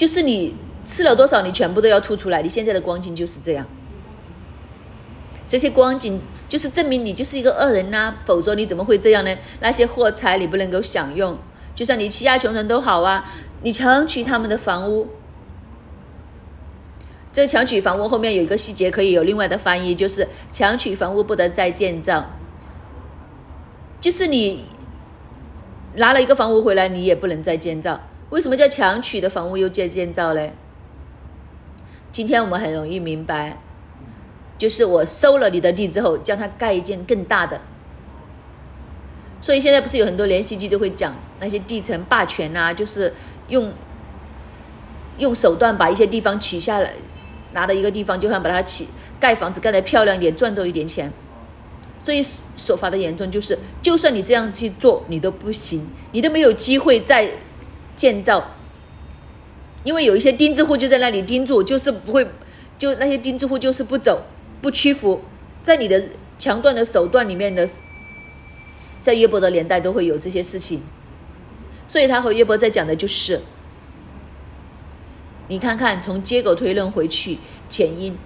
[0.01, 2.41] 就是你吃了多少，你全部都要吐出来。
[2.41, 3.63] 你现在的光景就是这样，
[5.47, 9.37] 这些光景就是证明你就是一个恶人呐，否则你怎么会这样呢？
[9.59, 11.37] 那些货财你不能够享用，
[11.75, 15.07] 就算你欺压穷人都好啊，你强取他们的房屋。
[17.31, 22.25] 这强取房屋后面有一个细节可以有另外的翻译，就是强取房屋不得再建造，
[23.99, 24.65] 就是你
[25.93, 27.99] 拿了一个房屋回来，你也不能再建造。
[28.31, 30.53] 为什么叫强取的房屋又建建造嘞？
[32.13, 33.61] 今天我们很容易明白，
[34.57, 37.61] 就是我收了你的地之后，将它盖一间更大的。
[39.41, 43.13] 所以现在不是有很多连续剧都会讲那些地层霸权呐，就是
[43.49, 43.73] 用
[45.17, 46.93] 用手段把一些地方取下来，
[47.51, 48.87] 拿到一个地方就想把它起
[49.19, 51.11] 盖房子盖得漂亮一点，赚多一点钱。
[52.01, 57.29] 所以说法的严重就是，就算你这样去做，你都不行，你都没有机会再。
[58.01, 58.43] 建造，
[59.83, 62.27] 因为有一些钉子户就在那里钉住，就是不会，
[62.75, 64.23] 就那些钉子户就是不走，
[64.59, 65.21] 不屈服，
[65.61, 66.05] 在你的
[66.39, 67.69] 强断的手段里面的，
[69.03, 70.81] 在约伯的年代都会有这些事情，
[71.87, 73.39] 所以他和约伯在讲的就是，
[75.47, 77.37] 你看看从结果推论回去，
[77.69, 78.17] 前因，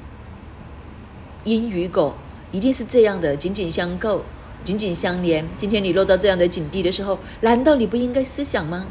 [1.44, 2.16] 因与果
[2.54, 4.24] 一定是这样的，紧紧相扣，
[4.64, 5.46] 紧紧相连。
[5.58, 8.88] 今天你落到这样的境地的时候，难道你不应该思想吗？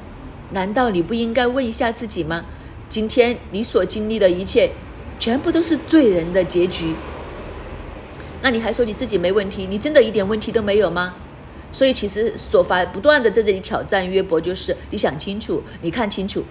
[0.54, 2.44] 难道你不应该问一下自己吗？
[2.88, 4.70] 今天你所经历的一切，
[5.18, 6.94] 全部都是罪人的结局。
[8.40, 9.66] 那你还说你自己没问题？
[9.66, 11.14] 你真的一点问题都没有吗？
[11.72, 16.44] 所以其实所发不断的在这里挑战约伯，就是你想清楚，你看清楚。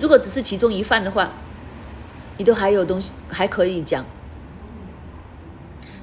[0.00, 1.30] 如果只是其中一犯的话，
[2.38, 4.06] 你都还有东西还可以讲。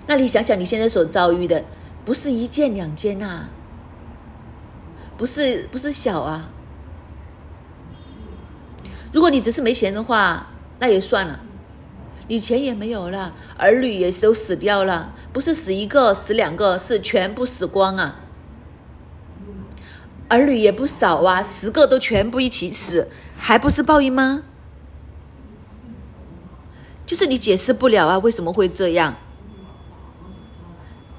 [0.06, 1.66] 那你想想你现在所遭遇的，
[2.06, 3.50] 不是一件两件呐。
[5.18, 6.50] 不是不是小啊！
[9.12, 10.48] 如果你只是没钱的话，
[10.80, 11.40] 那也算了。
[12.28, 18.20] 你钱也没有了，儿女也都死掉了，不是死一个死两个，是全部死光啊！
[20.30, 24.44] 儿女也不少啊，十个都全部一起死，还不是报应吗？
[27.06, 29.16] 就是你解释不了啊，为什么会这样？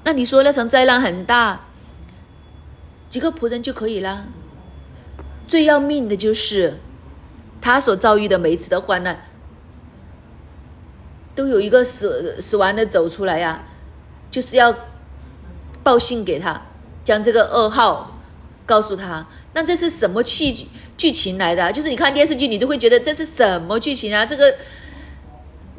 [0.03, 1.61] 那你说那场灾难很大，
[3.09, 4.25] 几个仆人就可以啦。
[5.47, 6.77] 最要命的就是
[7.59, 9.25] 他所遭遇的每一次的患难，
[11.35, 13.63] 都有一个死死完的走出来呀，
[14.29, 14.73] 就是要
[15.83, 16.61] 报信给他，
[17.03, 18.19] 将这个噩耗
[18.65, 19.27] 告诉他。
[19.53, 21.71] 那这是什么剧剧情来的？
[21.71, 24.25] 就是你看电视剧，你都会觉得这是什么剧情啊？
[24.25, 24.55] 这个。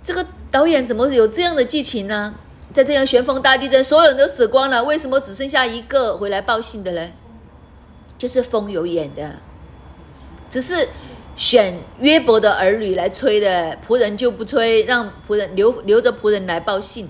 [0.03, 2.35] 这个导演怎么有这样的剧情呢？
[2.73, 7.11] 在这样旋风大地震，所有人都死光了，为什么只剩下一个回来报信的呢？
[8.21, 9.37] 就是风有眼的，
[10.51, 10.91] 只是
[11.37, 17.09] 选约伯的儿女来催的，仆人就不催，让仆人留留着仆人来报信。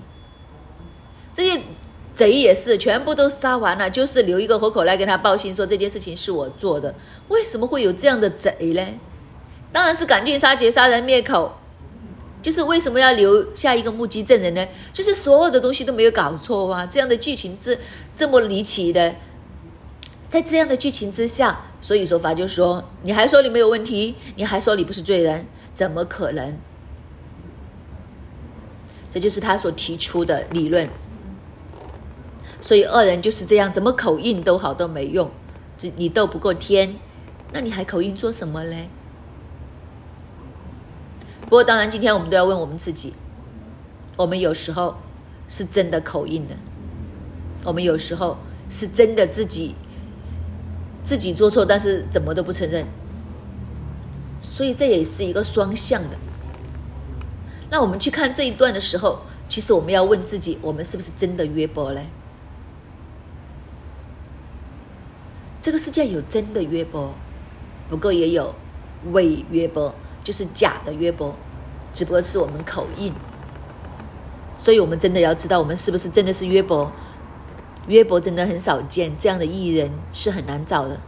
[1.33, 1.61] 这些
[2.15, 6.95] 贼也是全部都杀完了，就是留一个活口来给他报信，说这件事情是我做的。
[7.27, 8.81] 为什么会有这样的贼呢？
[9.73, 11.57] 当然是赶尽杀绝，杀人灭口。
[12.41, 14.65] 就是为什么要留下一个目击证人呢？
[14.93, 16.87] 就是所有的东西都没有搞错啊！
[16.89, 17.77] 这样的剧情这
[18.15, 19.13] 这么离奇的，
[20.31, 26.57] 在这样的剧情之下，所以说法就说：你还说你没有问题，你还说你不是罪人，怎么可能？
[29.09, 30.87] 这就是他所提出的理论。
[32.61, 35.29] 所以恶人就是这样，怎么口硬都好都没用，
[35.77, 36.95] 这你斗不过天，
[37.51, 38.87] 那你还口硬做什么嘞？
[41.41, 43.13] 不过，当然，今天我们都要问我们自己：
[44.15, 44.95] 我们有时候
[45.49, 46.55] 是真的口硬的，
[47.65, 48.37] 我们有时候
[48.69, 49.75] 是真的自己
[51.03, 52.85] 自己做错，但是怎么都不承认。
[54.41, 56.17] 所以这也是一个双向的。
[57.69, 62.07] 那我们去看这一段的时候，其实我们要问自己：我们是不是真的约伯嘞？
[65.61, 67.13] 这个世界有真的约伯，
[67.87, 68.53] 不过也有
[69.11, 69.93] 伪约伯。
[70.23, 71.33] 就是假的约伯，
[71.95, 73.11] 只不过是我们口硬，
[74.55, 76.91] 所以我们真的要知道，我们是不是真的是约伯？
[77.87, 80.99] 约伯真的很少见，这样的艺人是很难找的。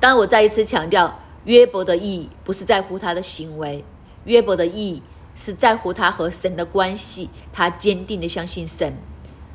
[0.00, 3.84] 当，我再一次强调，约伯的义不是在乎他的行为，
[4.24, 5.02] 约伯的义
[5.34, 8.94] 是在乎他和神的关系，他坚定的相信神，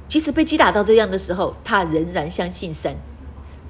[0.07, 2.95] 即使被击打到这样的时候，他仍然相信神。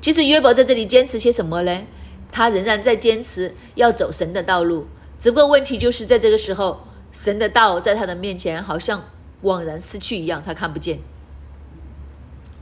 [0.02, 1.86] 其实约伯在这里坚持些什么呢？
[2.32, 4.88] 他仍然在坚持要走神的道路，
[5.19, 9.04] 只不过问题就是在这个时候，神的道在他的面前好像
[9.43, 10.99] 枉然失去一样，他看不见，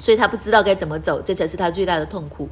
[0.02, 2.50] 所以他不知道该怎么走，这才是他最大的痛苦。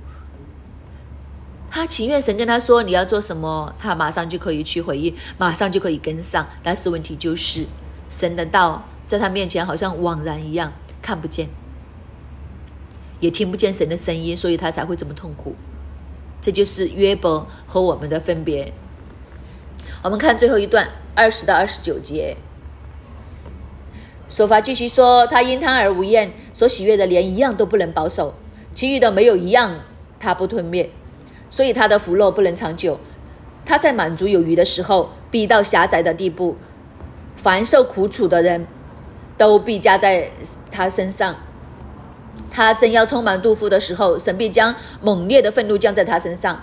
[1.71, 7.65] 他情愿神跟他说你要做什么，他马上就可以去回应，马上就可以跟上，但是问题就是
[8.07, 11.49] 神的道在他面前好像枉然一样，看不见，
[13.19, 15.55] 也听不见神的声音，所以他才会这么痛苦。
[16.39, 18.71] 这就是约伯和我们的分别。
[20.03, 22.37] 我们看最后一段二十到二十九节，
[24.29, 28.35] 说法继续说：他因贪而无厌，所喜悦的连一样都不能保守，
[28.73, 29.79] 其余的没有一样
[30.19, 30.89] 他不吞灭，
[31.49, 32.99] 所以他的福乐不能长久。
[33.65, 36.55] 他在满足有余的时候，必到狭窄的地步。
[37.35, 38.67] 凡受苦楚的人，
[39.35, 40.29] 都必加在
[40.69, 41.35] 他身上。
[42.51, 46.57] 他正要充满肚腹的时候，神必将猛烈的愤怒降在他身上；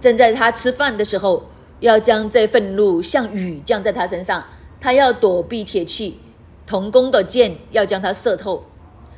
[0.00, 1.44] 正在他吃饭的时候，
[1.80, 4.44] 要将这愤怒像雨降在他身上。
[4.80, 6.18] 他要躲避铁器，
[6.68, 8.62] 童工的箭要将他射透。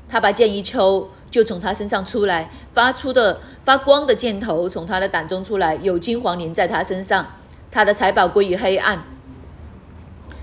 [0.09, 7.27] 他把剑一抽，就从他身上出来，发出的发光的箭头从他的胆中出来，有金黄粘在他身上。
[7.73, 9.03] 他的财宝归于黑暗，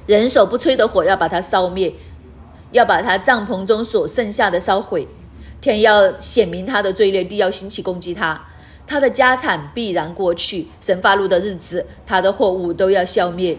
[0.05, 1.93] 人手不吹的火要把他烧灭，
[2.71, 5.07] 要把他帐篷中所剩下的烧毁。
[5.59, 8.47] 天要显明他的罪孽，地要兴起攻击他，
[8.85, 10.67] 他的家产必然过去。
[10.79, 13.57] 神发怒的日子，他的货物都要消灭。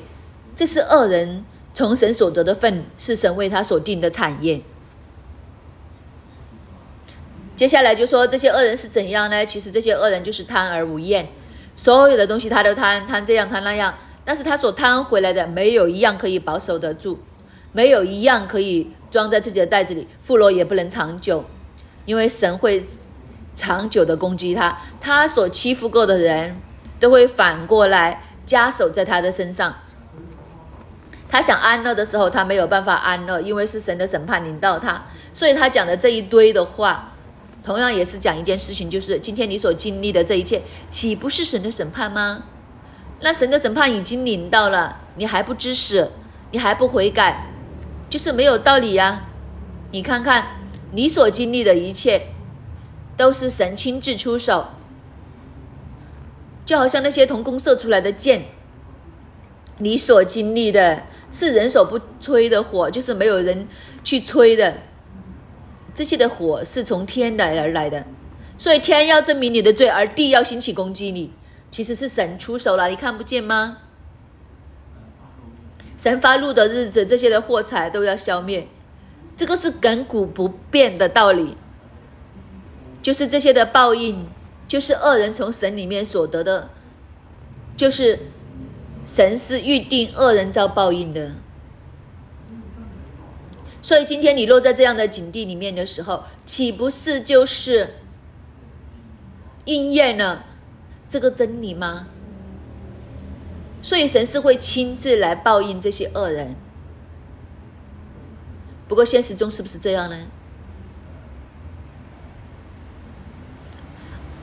[0.57, 1.45] 这是恶人
[1.79, 4.61] 从神所得的份，是神为他所定的产业。
[7.55, 9.47] 接下来就说这些恶人是怎样呢？
[9.47, 11.29] 其实这些恶人就是贪而无厌，
[11.77, 13.95] 所有的东西他都贪，贪这样贪那样，
[14.25, 17.21] 但是他所贪回来的没有一样可以保守得住，
[17.71, 21.45] 没有一样可以装在自己的袋子里，富罗也不能长久。
[22.07, 22.83] 因为神会
[23.55, 26.57] 长久的攻击他，他所欺负过的人
[26.99, 29.77] 都会反过来加手在他的身上。
[31.29, 35.05] 他想安乐的时候，他没有办法安乐，因为是神的审判临到他。
[35.33, 37.13] 所以他讲的这一堆的话，
[37.63, 42.45] 同样也是讲一件事情，就是今天你所经历的这一切，岂不是神的审判吗？
[43.21, 46.11] 那神的审判已经临到了，你还不知死，
[46.51, 47.49] 你还不悔改，
[48.09, 49.25] 就是没有道理呀！
[49.93, 50.59] 你看看。
[50.91, 52.29] 你所经历的一切，
[53.15, 54.69] 都是神亲自出手，
[56.65, 58.47] 就好像那些从弓射出来的箭，
[59.77, 63.69] 你所经历的是人手不吹的火，就是没有人
[64.03, 64.79] 去吹的，
[65.95, 68.07] 这些的火是从天来而来的，
[68.57, 71.33] 所以天要证明你的罪，而地要兴起攻击你，
[71.71, 73.79] 其实是神出手了，你看不见吗？
[75.97, 78.69] 神发怒的日子，这些的货财都要消灭，
[79.37, 81.57] 这个是亘古不变的道理。
[83.03, 84.29] 就是这些的报应，
[84.67, 86.71] 就是恶人从神里面所得的，
[87.77, 88.19] 就是
[89.09, 91.33] 神是预定恶人遭报应的。
[93.81, 97.95] 所以今天你落在这样的境地里面的时候，岂不是就是
[99.65, 100.45] 应验了
[101.09, 102.09] 这个真理吗？
[103.81, 106.55] 所以神是会亲自来报应这些恶人。
[108.87, 110.27] 不过现实中是不是这样呢？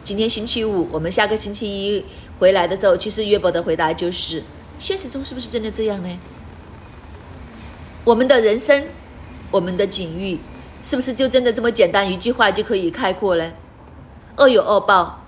[0.04, 2.06] 今天星期五，我们下个星期一
[2.40, 4.44] 回来的时候，其实约伯的回答就是：
[4.78, 6.20] 现实中是不是真的这样呢？
[8.04, 8.88] 我们的人生，
[9.50, 10.40] 我们的境遇，
[10.82, 13.54] 是不是就真的这么简单一句话就可以概括呢？
[14.38, 15.22] 恶有恶报。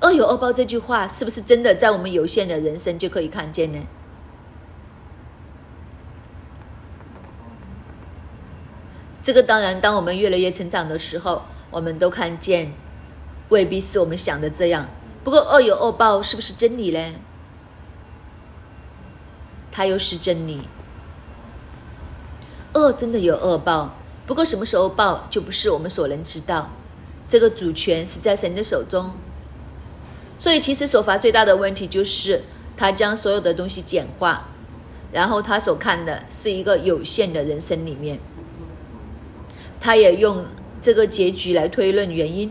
[0.00, 3.78] 恶有恶报这句话是不是真的在我们有限的人生就可以看见呢？
[9.22, 12.72] 这个当然，当我们越来越成长的时候，我们都看见
[13.50, 14.88] 未必是我们想的这样。
[15.24, 17.14] 不过恶有恶报是不是真理呢？
[19.70, 20.62] 它又是真理。
[22.74, 23.94] 恶真的有恶报，
[24.26, 26.70] 不过什么时候报就不是我们所能知道。
[27.28, 29.12] 这个主权是在神的手中。
[30.38, 32.42] 所以，其实所罚最大的问题就是，
[32.76, 34.48] 他将所有的东西简化，
[35.12, 38.18] 然后他所看的是一个有限的人生里面，
[39.78, 40.44] 他也用
[40.80, 42.50] 这个结局来推论原因，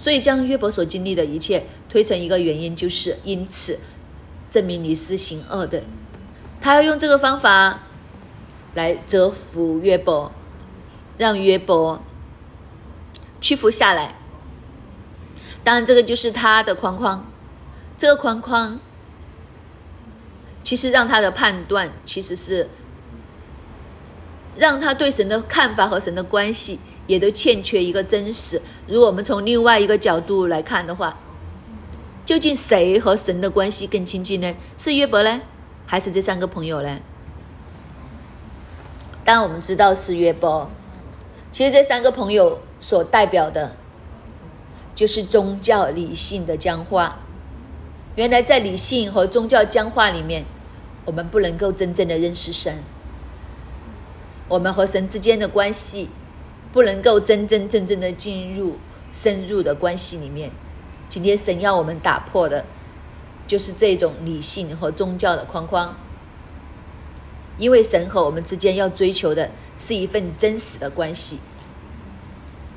[0.00, 3.78] 所以将约伯所经历的一切推成一个原因，就是因此
[4.50, 5.82] 证明你是行恶的，
[6.58, 7.80] 他要用这个方法
[8.72, 10.32] 来折服约伯，
[11.18, 12.02] 让约伯
[13.42, 14.14] 屈服下来。
[15.62, 17.30] 当然，这个就是他的框框。
[17.98, 18.80] 这个框框
[20.62, 22.70] 其实让他的判断，其实是
[24.56, 26.80] 让他对神的看法和神的关系
[27.10, 28.62] 也都欠缺一个真实。
[28.86, 31.18] 如果我们从另外一个角度来看的话，
[32.24, 34.54] 究竟谁和神的关系更亲近呢？
[34.78, 35.40] 是约伯呢，
[35.86, 37.00] 还是这三个朋友呢？
[39.24, 40.70] 当然，我们知道是约伯。
[41.50, 43.72] 其实这三个朋友所代表的。
[44.92, 47.20] 就是宗教理性的僵化。
[48.16, 50.44] 原来在理性和宗教僵化里面，
[51.06, 52.82] 我们不能够真正的认识神。
[54.46, 56.10] 我们和神之间的关系，
[56.72, 58.76] 不能够真真正正的进入
[59.12, 60.50] 深入的关系里面。
[61.08, 62.64] 今天神要我们打破的，
[63.46, 65.96] 就是这种理性和宗教的框框。
[67.58, 71.38] 因为神和我们之间要追求的是一份真实的关系。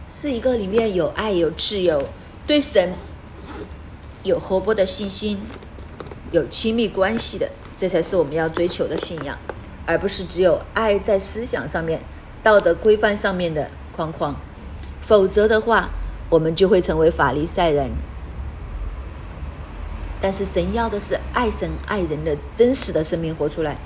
[0.09, 2.03] 是一个里面有爱、有自由，
[2.45, 2.93] 对神
[4.23, 5.39] 有活泼的信心，
[6.31, 9.37] 有亲密关系的，这才是我们要追求的信仰，
[9.85, 12.01] 而不是只有爱在思想上面、
[12.43, 14.35] 道德规范上面的框框。
[14.99, 15.89] 否则的话，
[16.29, 17.91] 我们就会成为法利赛人。
[20.21, 23.77] 但是神要的是爱神爱人的真实的生命活出来，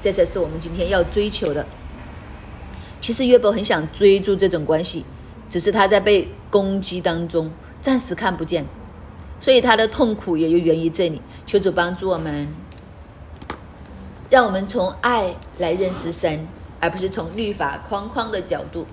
[0.00, 1.66] 这才是我们今天要追求的。
[3.00, 5.04] 其实约伯很想追逐这种关系。
[5.48, 7.48] 只是他在被攻击当中
[7.80, 8.66] 暂时看不见，
[9.38, 11.22] 所以他的痛苦也就源于这里。
[11.46, 12.48] 求主帮助我们，
[14.28, 16.48] 让我们从爱来认识神，
[16.80, 18.88] 而不是从律法框框的角度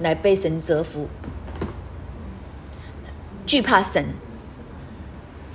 [0.00, 1.08] 来被神折服，
[3.46, 4.06] 惧怕神。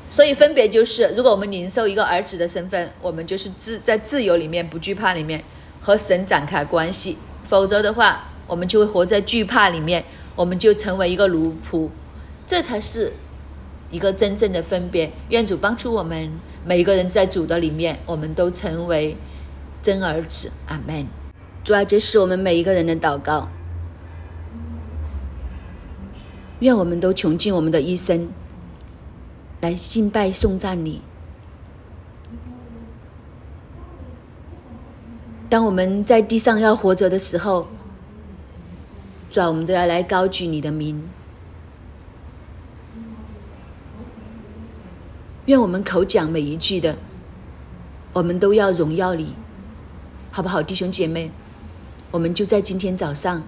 [0.10, 5.44] 所以分别就是，如果我们领受一个儿子的身份，我们就是自在自由里面不惧怕里面
[5.80, 10.04] 和神展开关系；否则的话，我们就会活在惧怕里面，
[10.36, 11.90] 我们就成为一个奴仆，
[12.48, 13.14] 这才是
[13.92, 15.12] 一个真正的分别。
[15.30, 16.32] 愿主帮助我们
[16.66, 19.16] 每一个人在主的里面，我们都成为
[19.84, 20.52] 真儿子。
[20.66, 21.06] 阿门。
[21.64, 23.48] 主啊，这是我们每一个人的祷告。
[26.60, 28.30] 愿我们都穷尽我们的一生
[29.62, 31.02] 来敬拜颂赞你。
[35.50, 37.68] 当我们在地上要活着的时候。
[39.32, 41.08] 主啊，我们都要来高举你的名。
[45.46, 46.98] 愿我们口讲每一句的，
[48.12, 49.36] 我们都要荣耀你，
[50.32, 51.30] 好不好，弟兄姐妹？
[52.10, 53.44] 我们就在今天早上，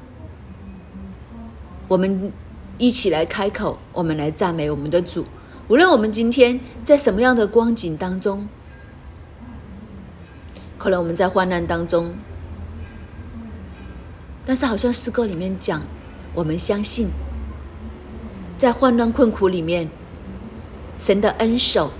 [1.87, 2.31] 我们
[2.77, 5.25] 一起来开口，我们来赞美我们的主。
[5.67, 8.47] 无论我们今天在什么样的光景当中，
[10.77, 12.13] 可能我们在患难当中，
[14.45, 15.81] 但是好像诗歌里面讲，
[16.33, 17.09] 我们相信，
[18.57, 19.89] 在患难困苦里面，
[20.97, 21.91] 神的恩手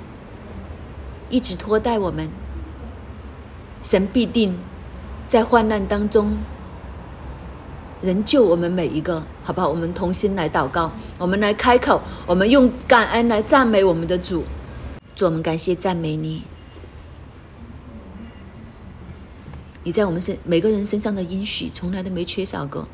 [1.29, 2.27] 一直托带我们，
[3.81, 4.57] 神必定
[5.27, 6.37] 在患难当中。
[8.01, 9.67] 仍救我们每一个，好不好？
[9.67, 14.45] 我们同心来祷告，我们来开口，我们用感恩来赞美我们的主。
[15.13, 16.43] 主，我们感谢赞美你。
[19.83, 22.87] 你在我们身每个人身上的应许，从来都没缺少过。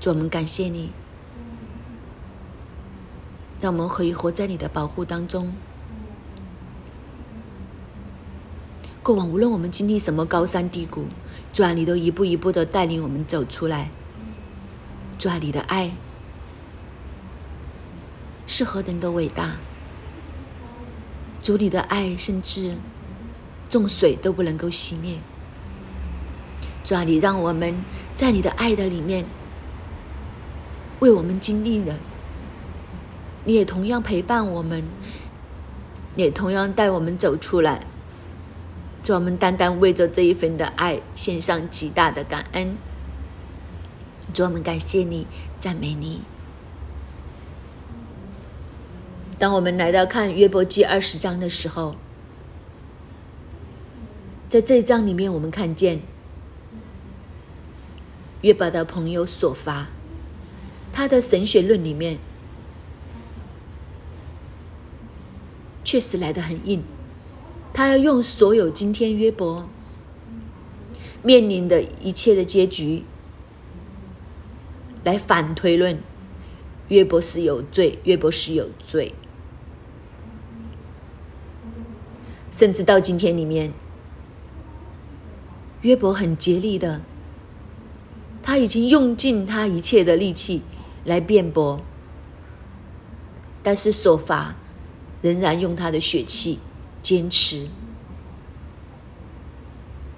[0.00, 0.90] 主，我们感谢你，
[3.60, 5.52] 让我们可以活在你的保护当中。
[9.04, 11.06] 过往无论我们经历什么高山低谷，
[11.58, 13.90] 主啊，你都一步一步的带领我们走出来。
[15.18, 15.90] 主啊，你的爱
[18.46, 19.56] 是何等的伟大！
[21.42, 22.76] 主你的爱甚至
[23.68, 25.18] 众水都不能够熄灭。
[26.84, 27.74] 主啊，你让我们
[28.14, 29.24] 在你的爱的里面
[31.00, 31.96] 为我们经历了，
[33.44, 34.84] 你也同样陪伴我们，
[36.14, 37.84] 也同样带我们走出来。
[39.08, 42.76] 主，我们单单为着这一份的爱献上极大的感恩。
[44.34, 45.26] 主，我们感谢你，
[45.58, 46.20] 赞美你。
[49.38, 51.96] 当我们来到看约伯记二十章的时候，
[54.50, 56.02] 在这一章里面，我们看见
[58.42, 59.86] 约伯的朋友所发，
[60.92, 62.18] 他的神学论里面
[65.82, 66.84] 确实来的很硬。
[67.72, 69.68] 他要用所有今天约伯
[71.22, 73.04] 面临的一切的结局
[75.04, 76.00] 来反推论，
[76.88, 79.14] 约伯是有罪，约伯是有罪，
[82.50, 83.72] 甚至到今天里面，
[85.82, 87.00] 约伯很竭力的，
[88.42, 90.62] 他已经用尽他一切的力气
[91.04, 91.80] 来辩驳，
[93.62, 94.56] 但是所罚
[95.22, 96.58] 仍然用他的血气。
[97.08, 97.66] 坚持。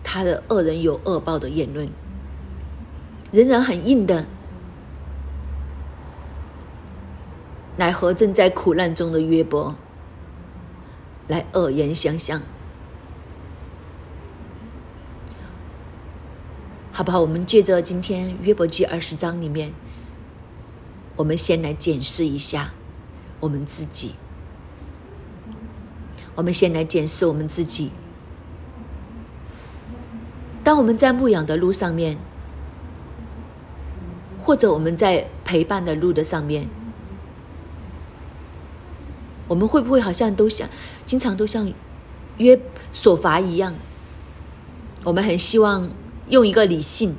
[0.02, 1.88] 他的恶人有恶报的言论，
[3.30, 4.26] 仍然很硬的。
[7.76, 9.76] 来和正在苦难中的约伯。
[11.28, 12.42] 来恶言相向，
[16.90, 17.20] 好不好？
[17.20, 19.72] 我们借着今天约伯记二十章里面，
[21.14, 22.72] 我们先来检视一下
[23.38, 24.16] 我们自己。
[26.40, 27.90] 我们先来检视我们自己。
[30.64, 32.16] 当我们在牧养的路上面，
[34.38, 36.66] 或者我们在陪伴的路的上面，
[39.48, 40.66] 我们会不会好像都像
[41.04, 41.70] 经常都像
[42.38, 42.58] 约
[42.90, 43.74] 所罚一样？
[45.04, 45.90] 我们很希望
[46.30, 47.16] 用一个理性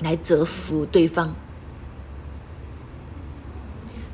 [0.00, 1.36] 来折服对方，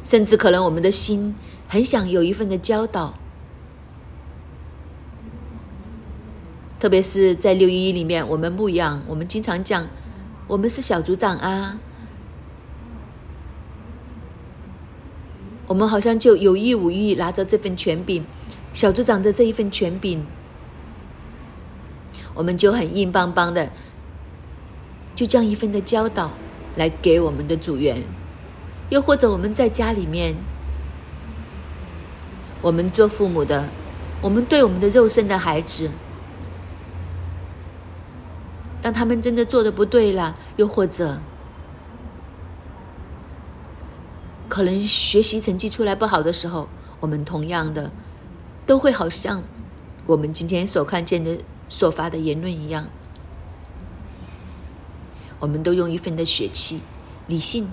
[0.05, 1.34] 甚至可能我们的心。
[1.72, 3.14] 很想有一份的教导，
[6.78, 9.88] 特别是在六一一里面，我们牧养，我们经常讲，
[10.46, 11.78] 我们是小组长啊，
[15.66, 18.22] 我们好像就有意无意拿着这份权柄，
[18.74, 20.26] 小组长的这一份权柄，
[22.34, 23.72] 我们就很硬邦邦的，
[25.14, 26.32] 就这样一份的教导
[26.76, 28.02] 来给我们的组员，
[28.90, 30.36] 又或者我们在家里面。
[32.62, 33.68] 我们做父母的，
[34.20, 35.90] 我们对我们的肉身的孩子，
[38.80, 41.18] 当他们真的做的不对了，又或者
[44.48, 46.68] 可能学习成绩出来不好的时候，
[47.00, 47.90] 我们同样的
[48.64, 49.42] 都会好像
[50.06, 51.38] 我们今天所看见的、
[51.68, 52.86] 所发的言论一样，
[55.40, 56.80] 我们都用一份的血气、
[57.26, 57.72] 理性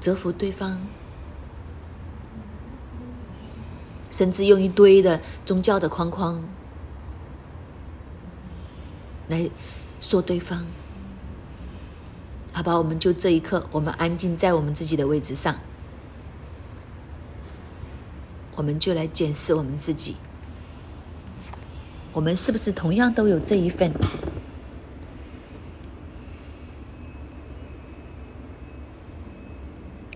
[0.00, 0.80] 折服对方。
[4.12, 6.40] 甚至用一堆的宗教的框框
[9.28, 9.50] 来
[9.98, 10.66] 说对方，
[12.52, 12.76] 好吧？
[12.76, 15.56] 我们就这一刻，我们安静在我们自己的位置上，
[18.54, 20.16] 我们就来检视我们自己，
[22.12, 23.90] 我们是不是同样都有这一份？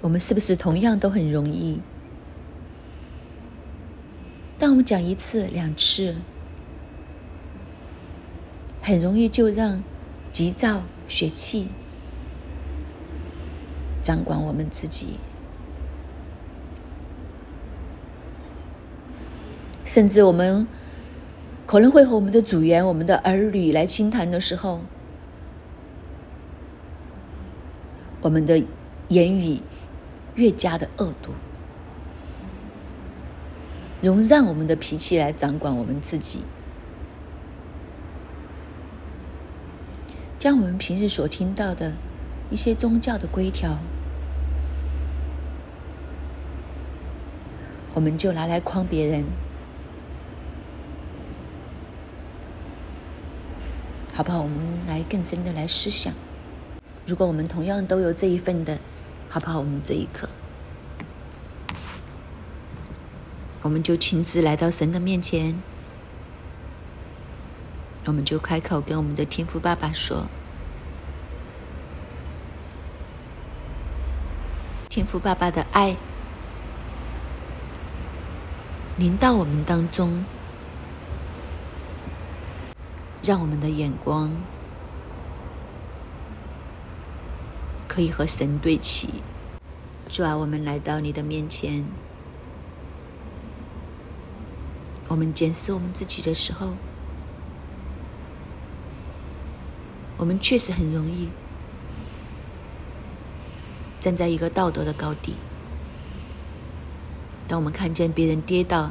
[0.02, 1.80] 我们是不是同样都很容易？
[4.58, 6.16] 当我们讲一次、两次，
[8.80, 9.82] 很容易就让
[10.32, 11.68] 急躁、血气
[14.02, 15.18] 掌管我们自己，
[19.84, 20.66] 甚至我们
[21.66, 24.80] 可能会和我们的组员、我们的儿女来倾谈的时候，
[28.22, 28.62] 我们的
[29.08, 29.60] 言语
[30.34, 31.32] 越加的恶毒。
[34.06, 36.42] 容让我们的脾气来掌管我们自己，
[40.38, 41.92] 将我们平日所听到的
[42.48, 43.78] 一些宗教的规条，
[47.94, 49.24] 我们就拿来框别人，
[54.14, 54.42] 好不好？
[54.42, 56.14] 我们来更深的来思想，
[57.06, 58.78] 如果我们同样都有这一份的，
[59.28, 59.58] 好不好？
[59.58, 60.28] 我们这一刻。
[63.66, 65.60] 我们就亲自来到神的面前，
[68.04, 70.28] 我们就开口跟我们的天父爸爸说
[74.88, 75.96] ：“天父爸爸的爱
[78.96, 80.24] 临到我们当中，
[83.24, 84.30] 让我们的眼光
[87.88, 89.08] 可以和神对齐。
[90.08, 91.84] 主啊，我们来到你的面前。”
[95.08, 96.74] 我们检视我们自己的时候，
[100.16, 101.28] 我们确实很容易
[104.00, 105.34] 站在一个道德的高地。
[107.46, 108.90] 当我们看见别人跌倒，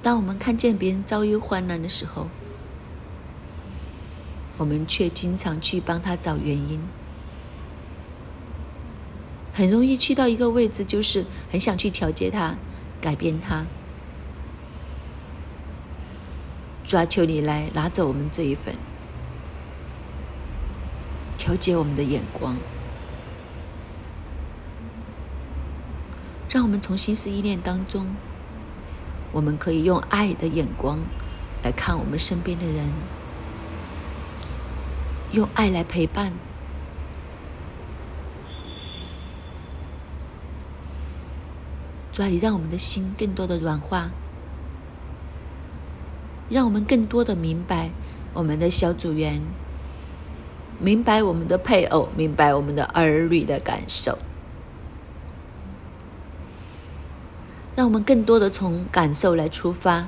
[0.00, 2.28] 当我们看见别人遭遇患难的时候，
[4.56, 6.78] 我们却经常去帮他找原因，
[9.52, 12.54] 很容易去到一个位置，就是很想去调节他、
[13.00, 13.66] 改变他。
[16.94, 18.76] 抓求你来拿走我们这一份，
[21.36, 22.56] 调节我们的眼光，
[26.48, 28.14] 让我们从心思意念当中，
[29.32, 31.00] 我们可以用爱的眼光
[31.64, 32.92] 来看我们身边的人，
[35.32, 36.32] 用爱来陪伴。
[42.12, 44.12] 主啊，你让我们的心更多的软化。
[46.48, 47.90] 让我们更多的明白
[48.32, 49.40] 我们的小组员，
[50.78, 54.18] 明白我们的配偶，明白我们的儿女的感受。
[57.74, 60.06] 让我们更多的从感受来出发，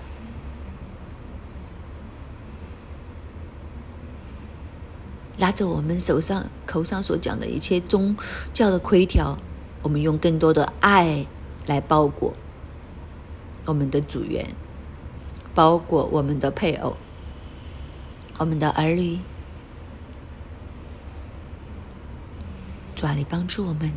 [5.38, 8.16] 拿着我们手上口上所讲的一切宗
[8.52, 9.36] 教的规条，
[9.82, 11.26] 我们用更多的爱
[11.66, 12.34] 来包裹
[13.64, 14.54] 我们的组员。
[15.56, 16.98] 包括我们的配偶、
[18.36, 19.20] 我们的儿女，
[22.94, 23.90] 主啊，你帮助我们，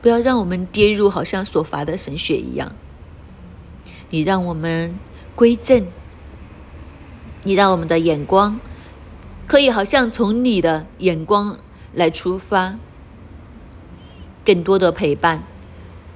[0.00, 2.72] 不要让我们跌入好像所罚的神血一样。
[4.08, 4.94] 你让我们
[5.36, 5.86] 归正，
[7.42, 8.58] 你让我们的眼光
[9.46, 11.58] 可以好像从你的眼光
[11.92, 12.76] 来出发，
[14.42, 15.44] 更多的陪伴。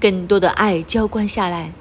[0.05, 1.73] 更多的爱浇灌下来，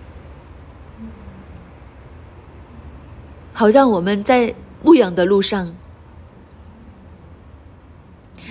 [3.52, 5.76] 好让我们在牧养的路上，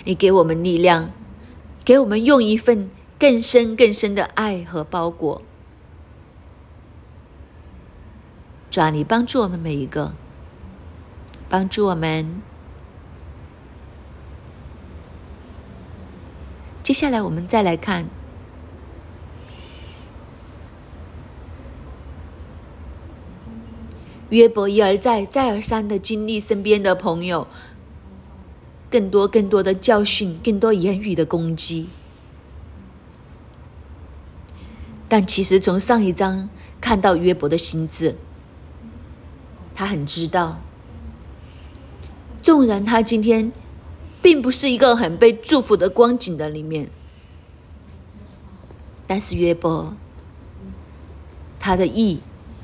[0.05, 1.11] 你给我们力量，
[1.83, 5.41] 给我们用一份更深更深的爱和包裹。
[8.71, 10.13] 主啊，你帮助我们每一个，
[11.49, 12.43] 帮助我们。
[16.83, 18.07] 接下来，我们再来看。
[24.33, 27.47] 约伯一而再、再而三的经历身边的朋友
[28.91, 31.91] 更多、更多的教训、更多言语的攻击，
[35.07, 36.49] 但其实从上一章
[36.81, 38.17] 看到约伯的心智，
[39.75, 40.63] 他很知道，
[42.41, 43.53] 纵然他今天
[44.23, 46.89] 并不是一个很被祝福的光景的里面，
[49.07, 49.95] 但是约伯
[51.61, 52.23] 他的意。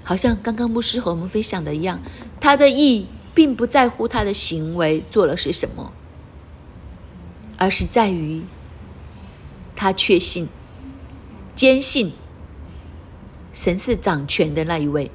[0.09, 2.01] 好像刚刚牧师和我们分享的一样，
[2.41, 5.93] 他的意并不在乎他的行为做了些什么，
[7.59, 8.43] 而是在于
[9.77, 10.49] 他确信、
[11.55, 12.15] 坚信
[13.53, 15.11] 神是掌权的那一位，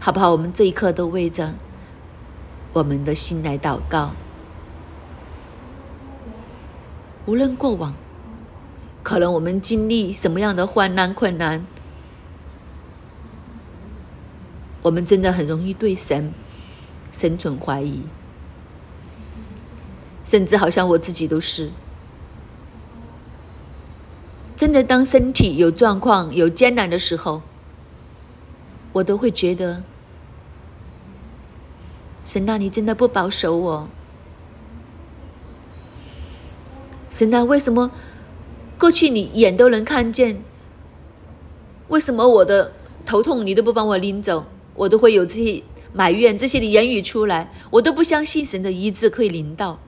[0.00, 0.32] 好不好？
[0.32, 1.54] 我们这一刻都为着
[2.72, 4.10] 我们的心来祷告，
[7.26, 7.94] 无论过往
[9.06, 11.64] 可能我们经历什么样的患难困难，
[14.82, 16.34] 我们真的很容易对神
[17.12, 18.02] 生存怀疑，
[20.24, 21.70] 甚至好像我自己都是。
[24.56, 27.42] 真的，当身体有状况、有艰难的时候，
[28.92, 29.84] 我都会觉得，
[32.24, 33.88] 神啊，你真的不保守我。
[37.08, 37.92] 神啊，为什么
[38.78, 40.42] 过去你眼都能看见？
[41.88, 42.72] 为什么我的
[43.04, 44.44] 头痛你都不帮我拎走？
[44.74, 45.62] 我都会有这些
[45.94, 49.78] 埋怨、这些的言语出来，我都不相信神的医治可以临到。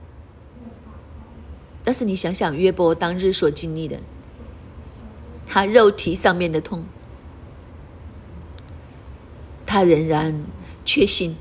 [1.83, 3.99] 但是你想想约伯当日所经历的，
[5.45, 6.85] 他肉体上面的痛，
[9.65, 10.43] 他仍然
[10.83, 11.35] 确信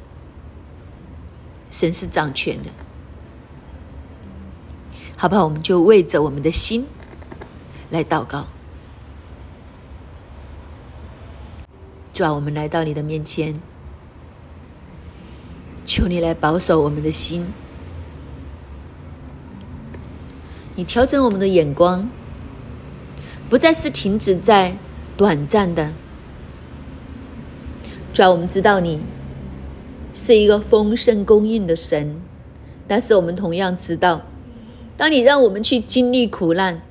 [1.71, 2.71] 神是掌权的。
[5.17, 5.45] 好不好？
[5.45, 6.87] 我们就为着我们的心
[7.91, 8.47] 来祷告。
[12.13, 13.61] 主啊，我们来到你的面前，
[15.85, 17.47] 求你来保守我们的心。
[20.75, 22.09] 你调整我们的眼光，
[23.49, 24.77] 不再是停止在
[25.17, 25.93] 短暂的。
[28.13, 29.01] 主啊，我们知道你
[30.13, 32.21] 是一个丰盛供应的神，
[32.89, 34.23] 但是我们同样知道。
[34.97, 36.83] 当你让我们去经历苦难、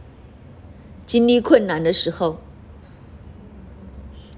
[1.08, 2.38] 经历困难的时候，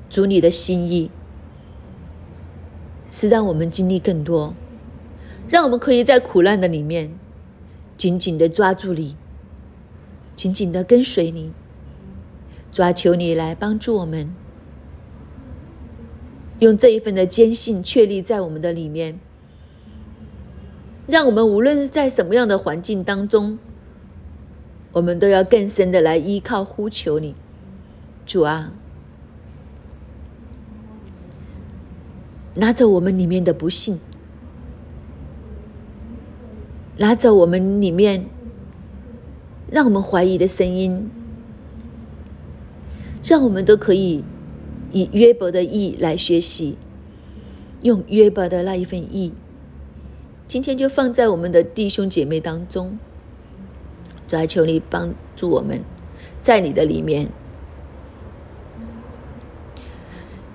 [0.08, 1.10] 主你的心意
[3.08, 4.54] 是让我们经历更多，
[5.50, 7.12] 让我们可以在苦难的里面
[7.98, 9.18] 紧紧的抓住你，
[10.36, 11.52] 紧紧的跟随你，
[12.72, 14.32] 抓求你来帮助我们，
[16.60, 19.20] 用这一份的坚信确立在我们的里面。
[21.08, 23.58] 让我们无论是在什么样的环境当中，
[24.92, 27.36] 我们都要更深的来依靠呼求你，
[28.26, 28.74] 主啊，
[32.56, 34.00] 拿走我们里面的不幸，
[36.98, 38.26] 拿走我们里面
[39.70, 41.10] 让我们怀疑的声音，
[43.24, 44.24] 让我们都可以
[44.92, 46.78] 以约伯的意来学习，
[47.84, 49.34] 用约伯的那一份意。
[50.48, 52.98] 今天就放在我们的弟兄姐妹当中，
[54.30, 55.84] 主啊，求你帮助我们，
[56.44, 57.32] 在你的里面，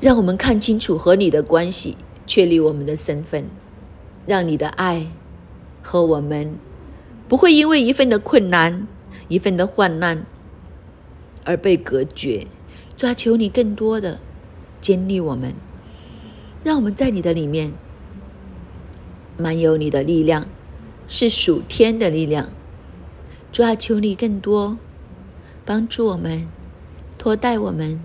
[0.01, 3.47] 让我们看清楚和你的关系，确立我们的身份，
[4.29, 5.09] 让你的爱
[5.83, 6.57] 和我们
[7.27, 8.87] 不会因为一份的困难、
[9.27, 10.25] 一份的患难
[11.45, 12.47] 而被隔绝。
[12.97, 14.21] 抓，求你更多的
[14.81, 15.53] 建立我们，
[16.63, 17.73] 让我们在你的里面。
[19.37, 20.47] 满有你的力量，
[21.09, 22.51] 是属天的力量。
[23.55, 24.77] 主啊，求你更多
[25.65, 26.49] 帮助我们，
[27.17, 28.03] 托带我们。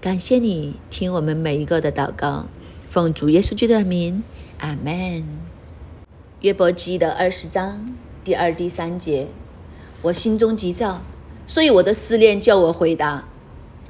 [0.00, 2.46] 感谢你听我们每一个的祷告，
[2.88, 4.24] 奉主耶稣基督的名，
[4.58, 5.24] 阿门。
[6.40, 7.94] 约伯记的二十章
[8.24, 9.28] 第二、第三节，
[10.02, 11.00] 我心中急躁，
[11.46, 13.28] 所以我的思念叫我回答。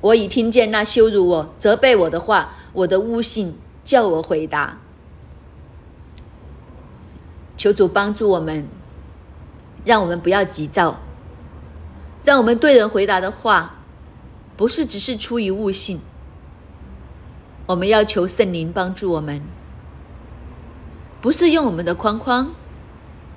[0.02, 4.78] 我已听见那羞辱我、责备我的话，我的悟性叫我回答。
[7.56, 8.68] 求主帮助我们，
[9.86, 10.98] 让我们不要急躁，
[12.24, 13.76] 让我们对人回答的话，
[14.56, 16.00] 不是只是出于悟性。
[17.66, 19.40] 我们要求圣灵帮助我们，
[21.20, 22.52] 不是用我们的框框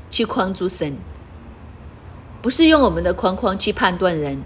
[0.10, 0.98] 去框住神，
[2.42, 4.42] 不是用我们的框框去判断人，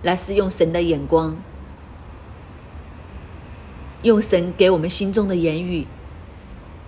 [0.00, 1.36] 乃是用神的眼光，
[4.04, 5.86] 用神给我们心中的言语。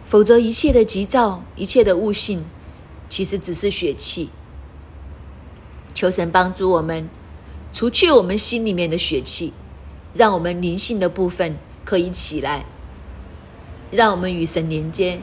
[0.07, 2.45] 否则，一切的急躁，一切的悟性，
[3.13, 4.31] 其实只是血气。
[5.93, 7.11] 求神帮助我们，
[7.71, 9.53] 除去我们心里面的血气，
[10.15, 12.65] 让我们灵性的部分可以起来，
[13.91, 15.21] 让我们与神连接，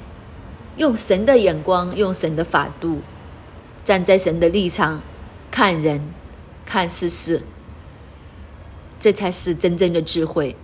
[0.77, 3.01] 用神的眼光，用神的法度，
[3.83, 5.01] 站在神的立场
[5.49, 6.13] 看人、
[6.67, 7.41] 看事事，
[8.99, 10.55] 这才是真正的智慧。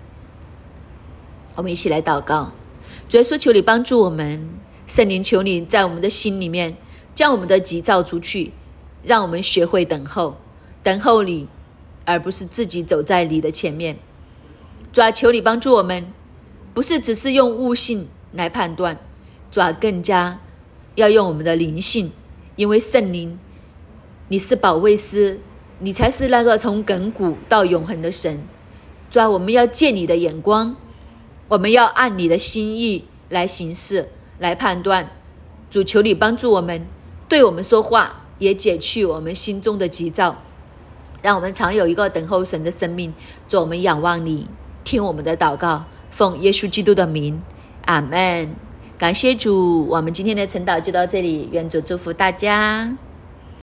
[1.55, 2.51] 我们一起来祷告。
[3.09, 4.47] 主耶稣，求你帮助我们，
[4.85, 6.77] 圣灵，求你在我们的心里面
[7.15, 8.51] 将我们的急躁出去，
[9.01, 10.37] 让我们学会等候，
[10.83, 11.47] 等候你，
[12.03, 13.97] 而不是自己走在你的前面。
[14.91, 16.11] 主啊，求你帮助我们，
[16.73, 18.99] 不是只是用悟性来判断，
[19.49, 20.41] 主啊，更加
[20.95, 22.11] 要用我们的灵性，
[22.57, 23.39] 因为圣灵，
[24.27, 25.39] 你是保卫师，
[25.79, 28.43] 你才是那个从亘古到永恒的神。
[29.09, 30.75] 主啊，我们要借你的眼光。
[31.47, 34.09] 我们要按你的心意来行事，
[34.39, 35.11] 来判断。
[35.69, 36.87] 主求你帮助我们，
[37.27, 40.35] 对我们说话，也解去我们心中的急躁，
[41.21, 43.13] 让我们常有一个等候神的生命。
[43.47, 44.47] 做我们仰望你，
[44.83, 47.41] 听我们的祷告，奉耶稣基督的名，
[47.85, 48.55] 阿门。
[48.97, 52.95] 感谢主，我们今天的晨祷就到这里，愿主祝福大家。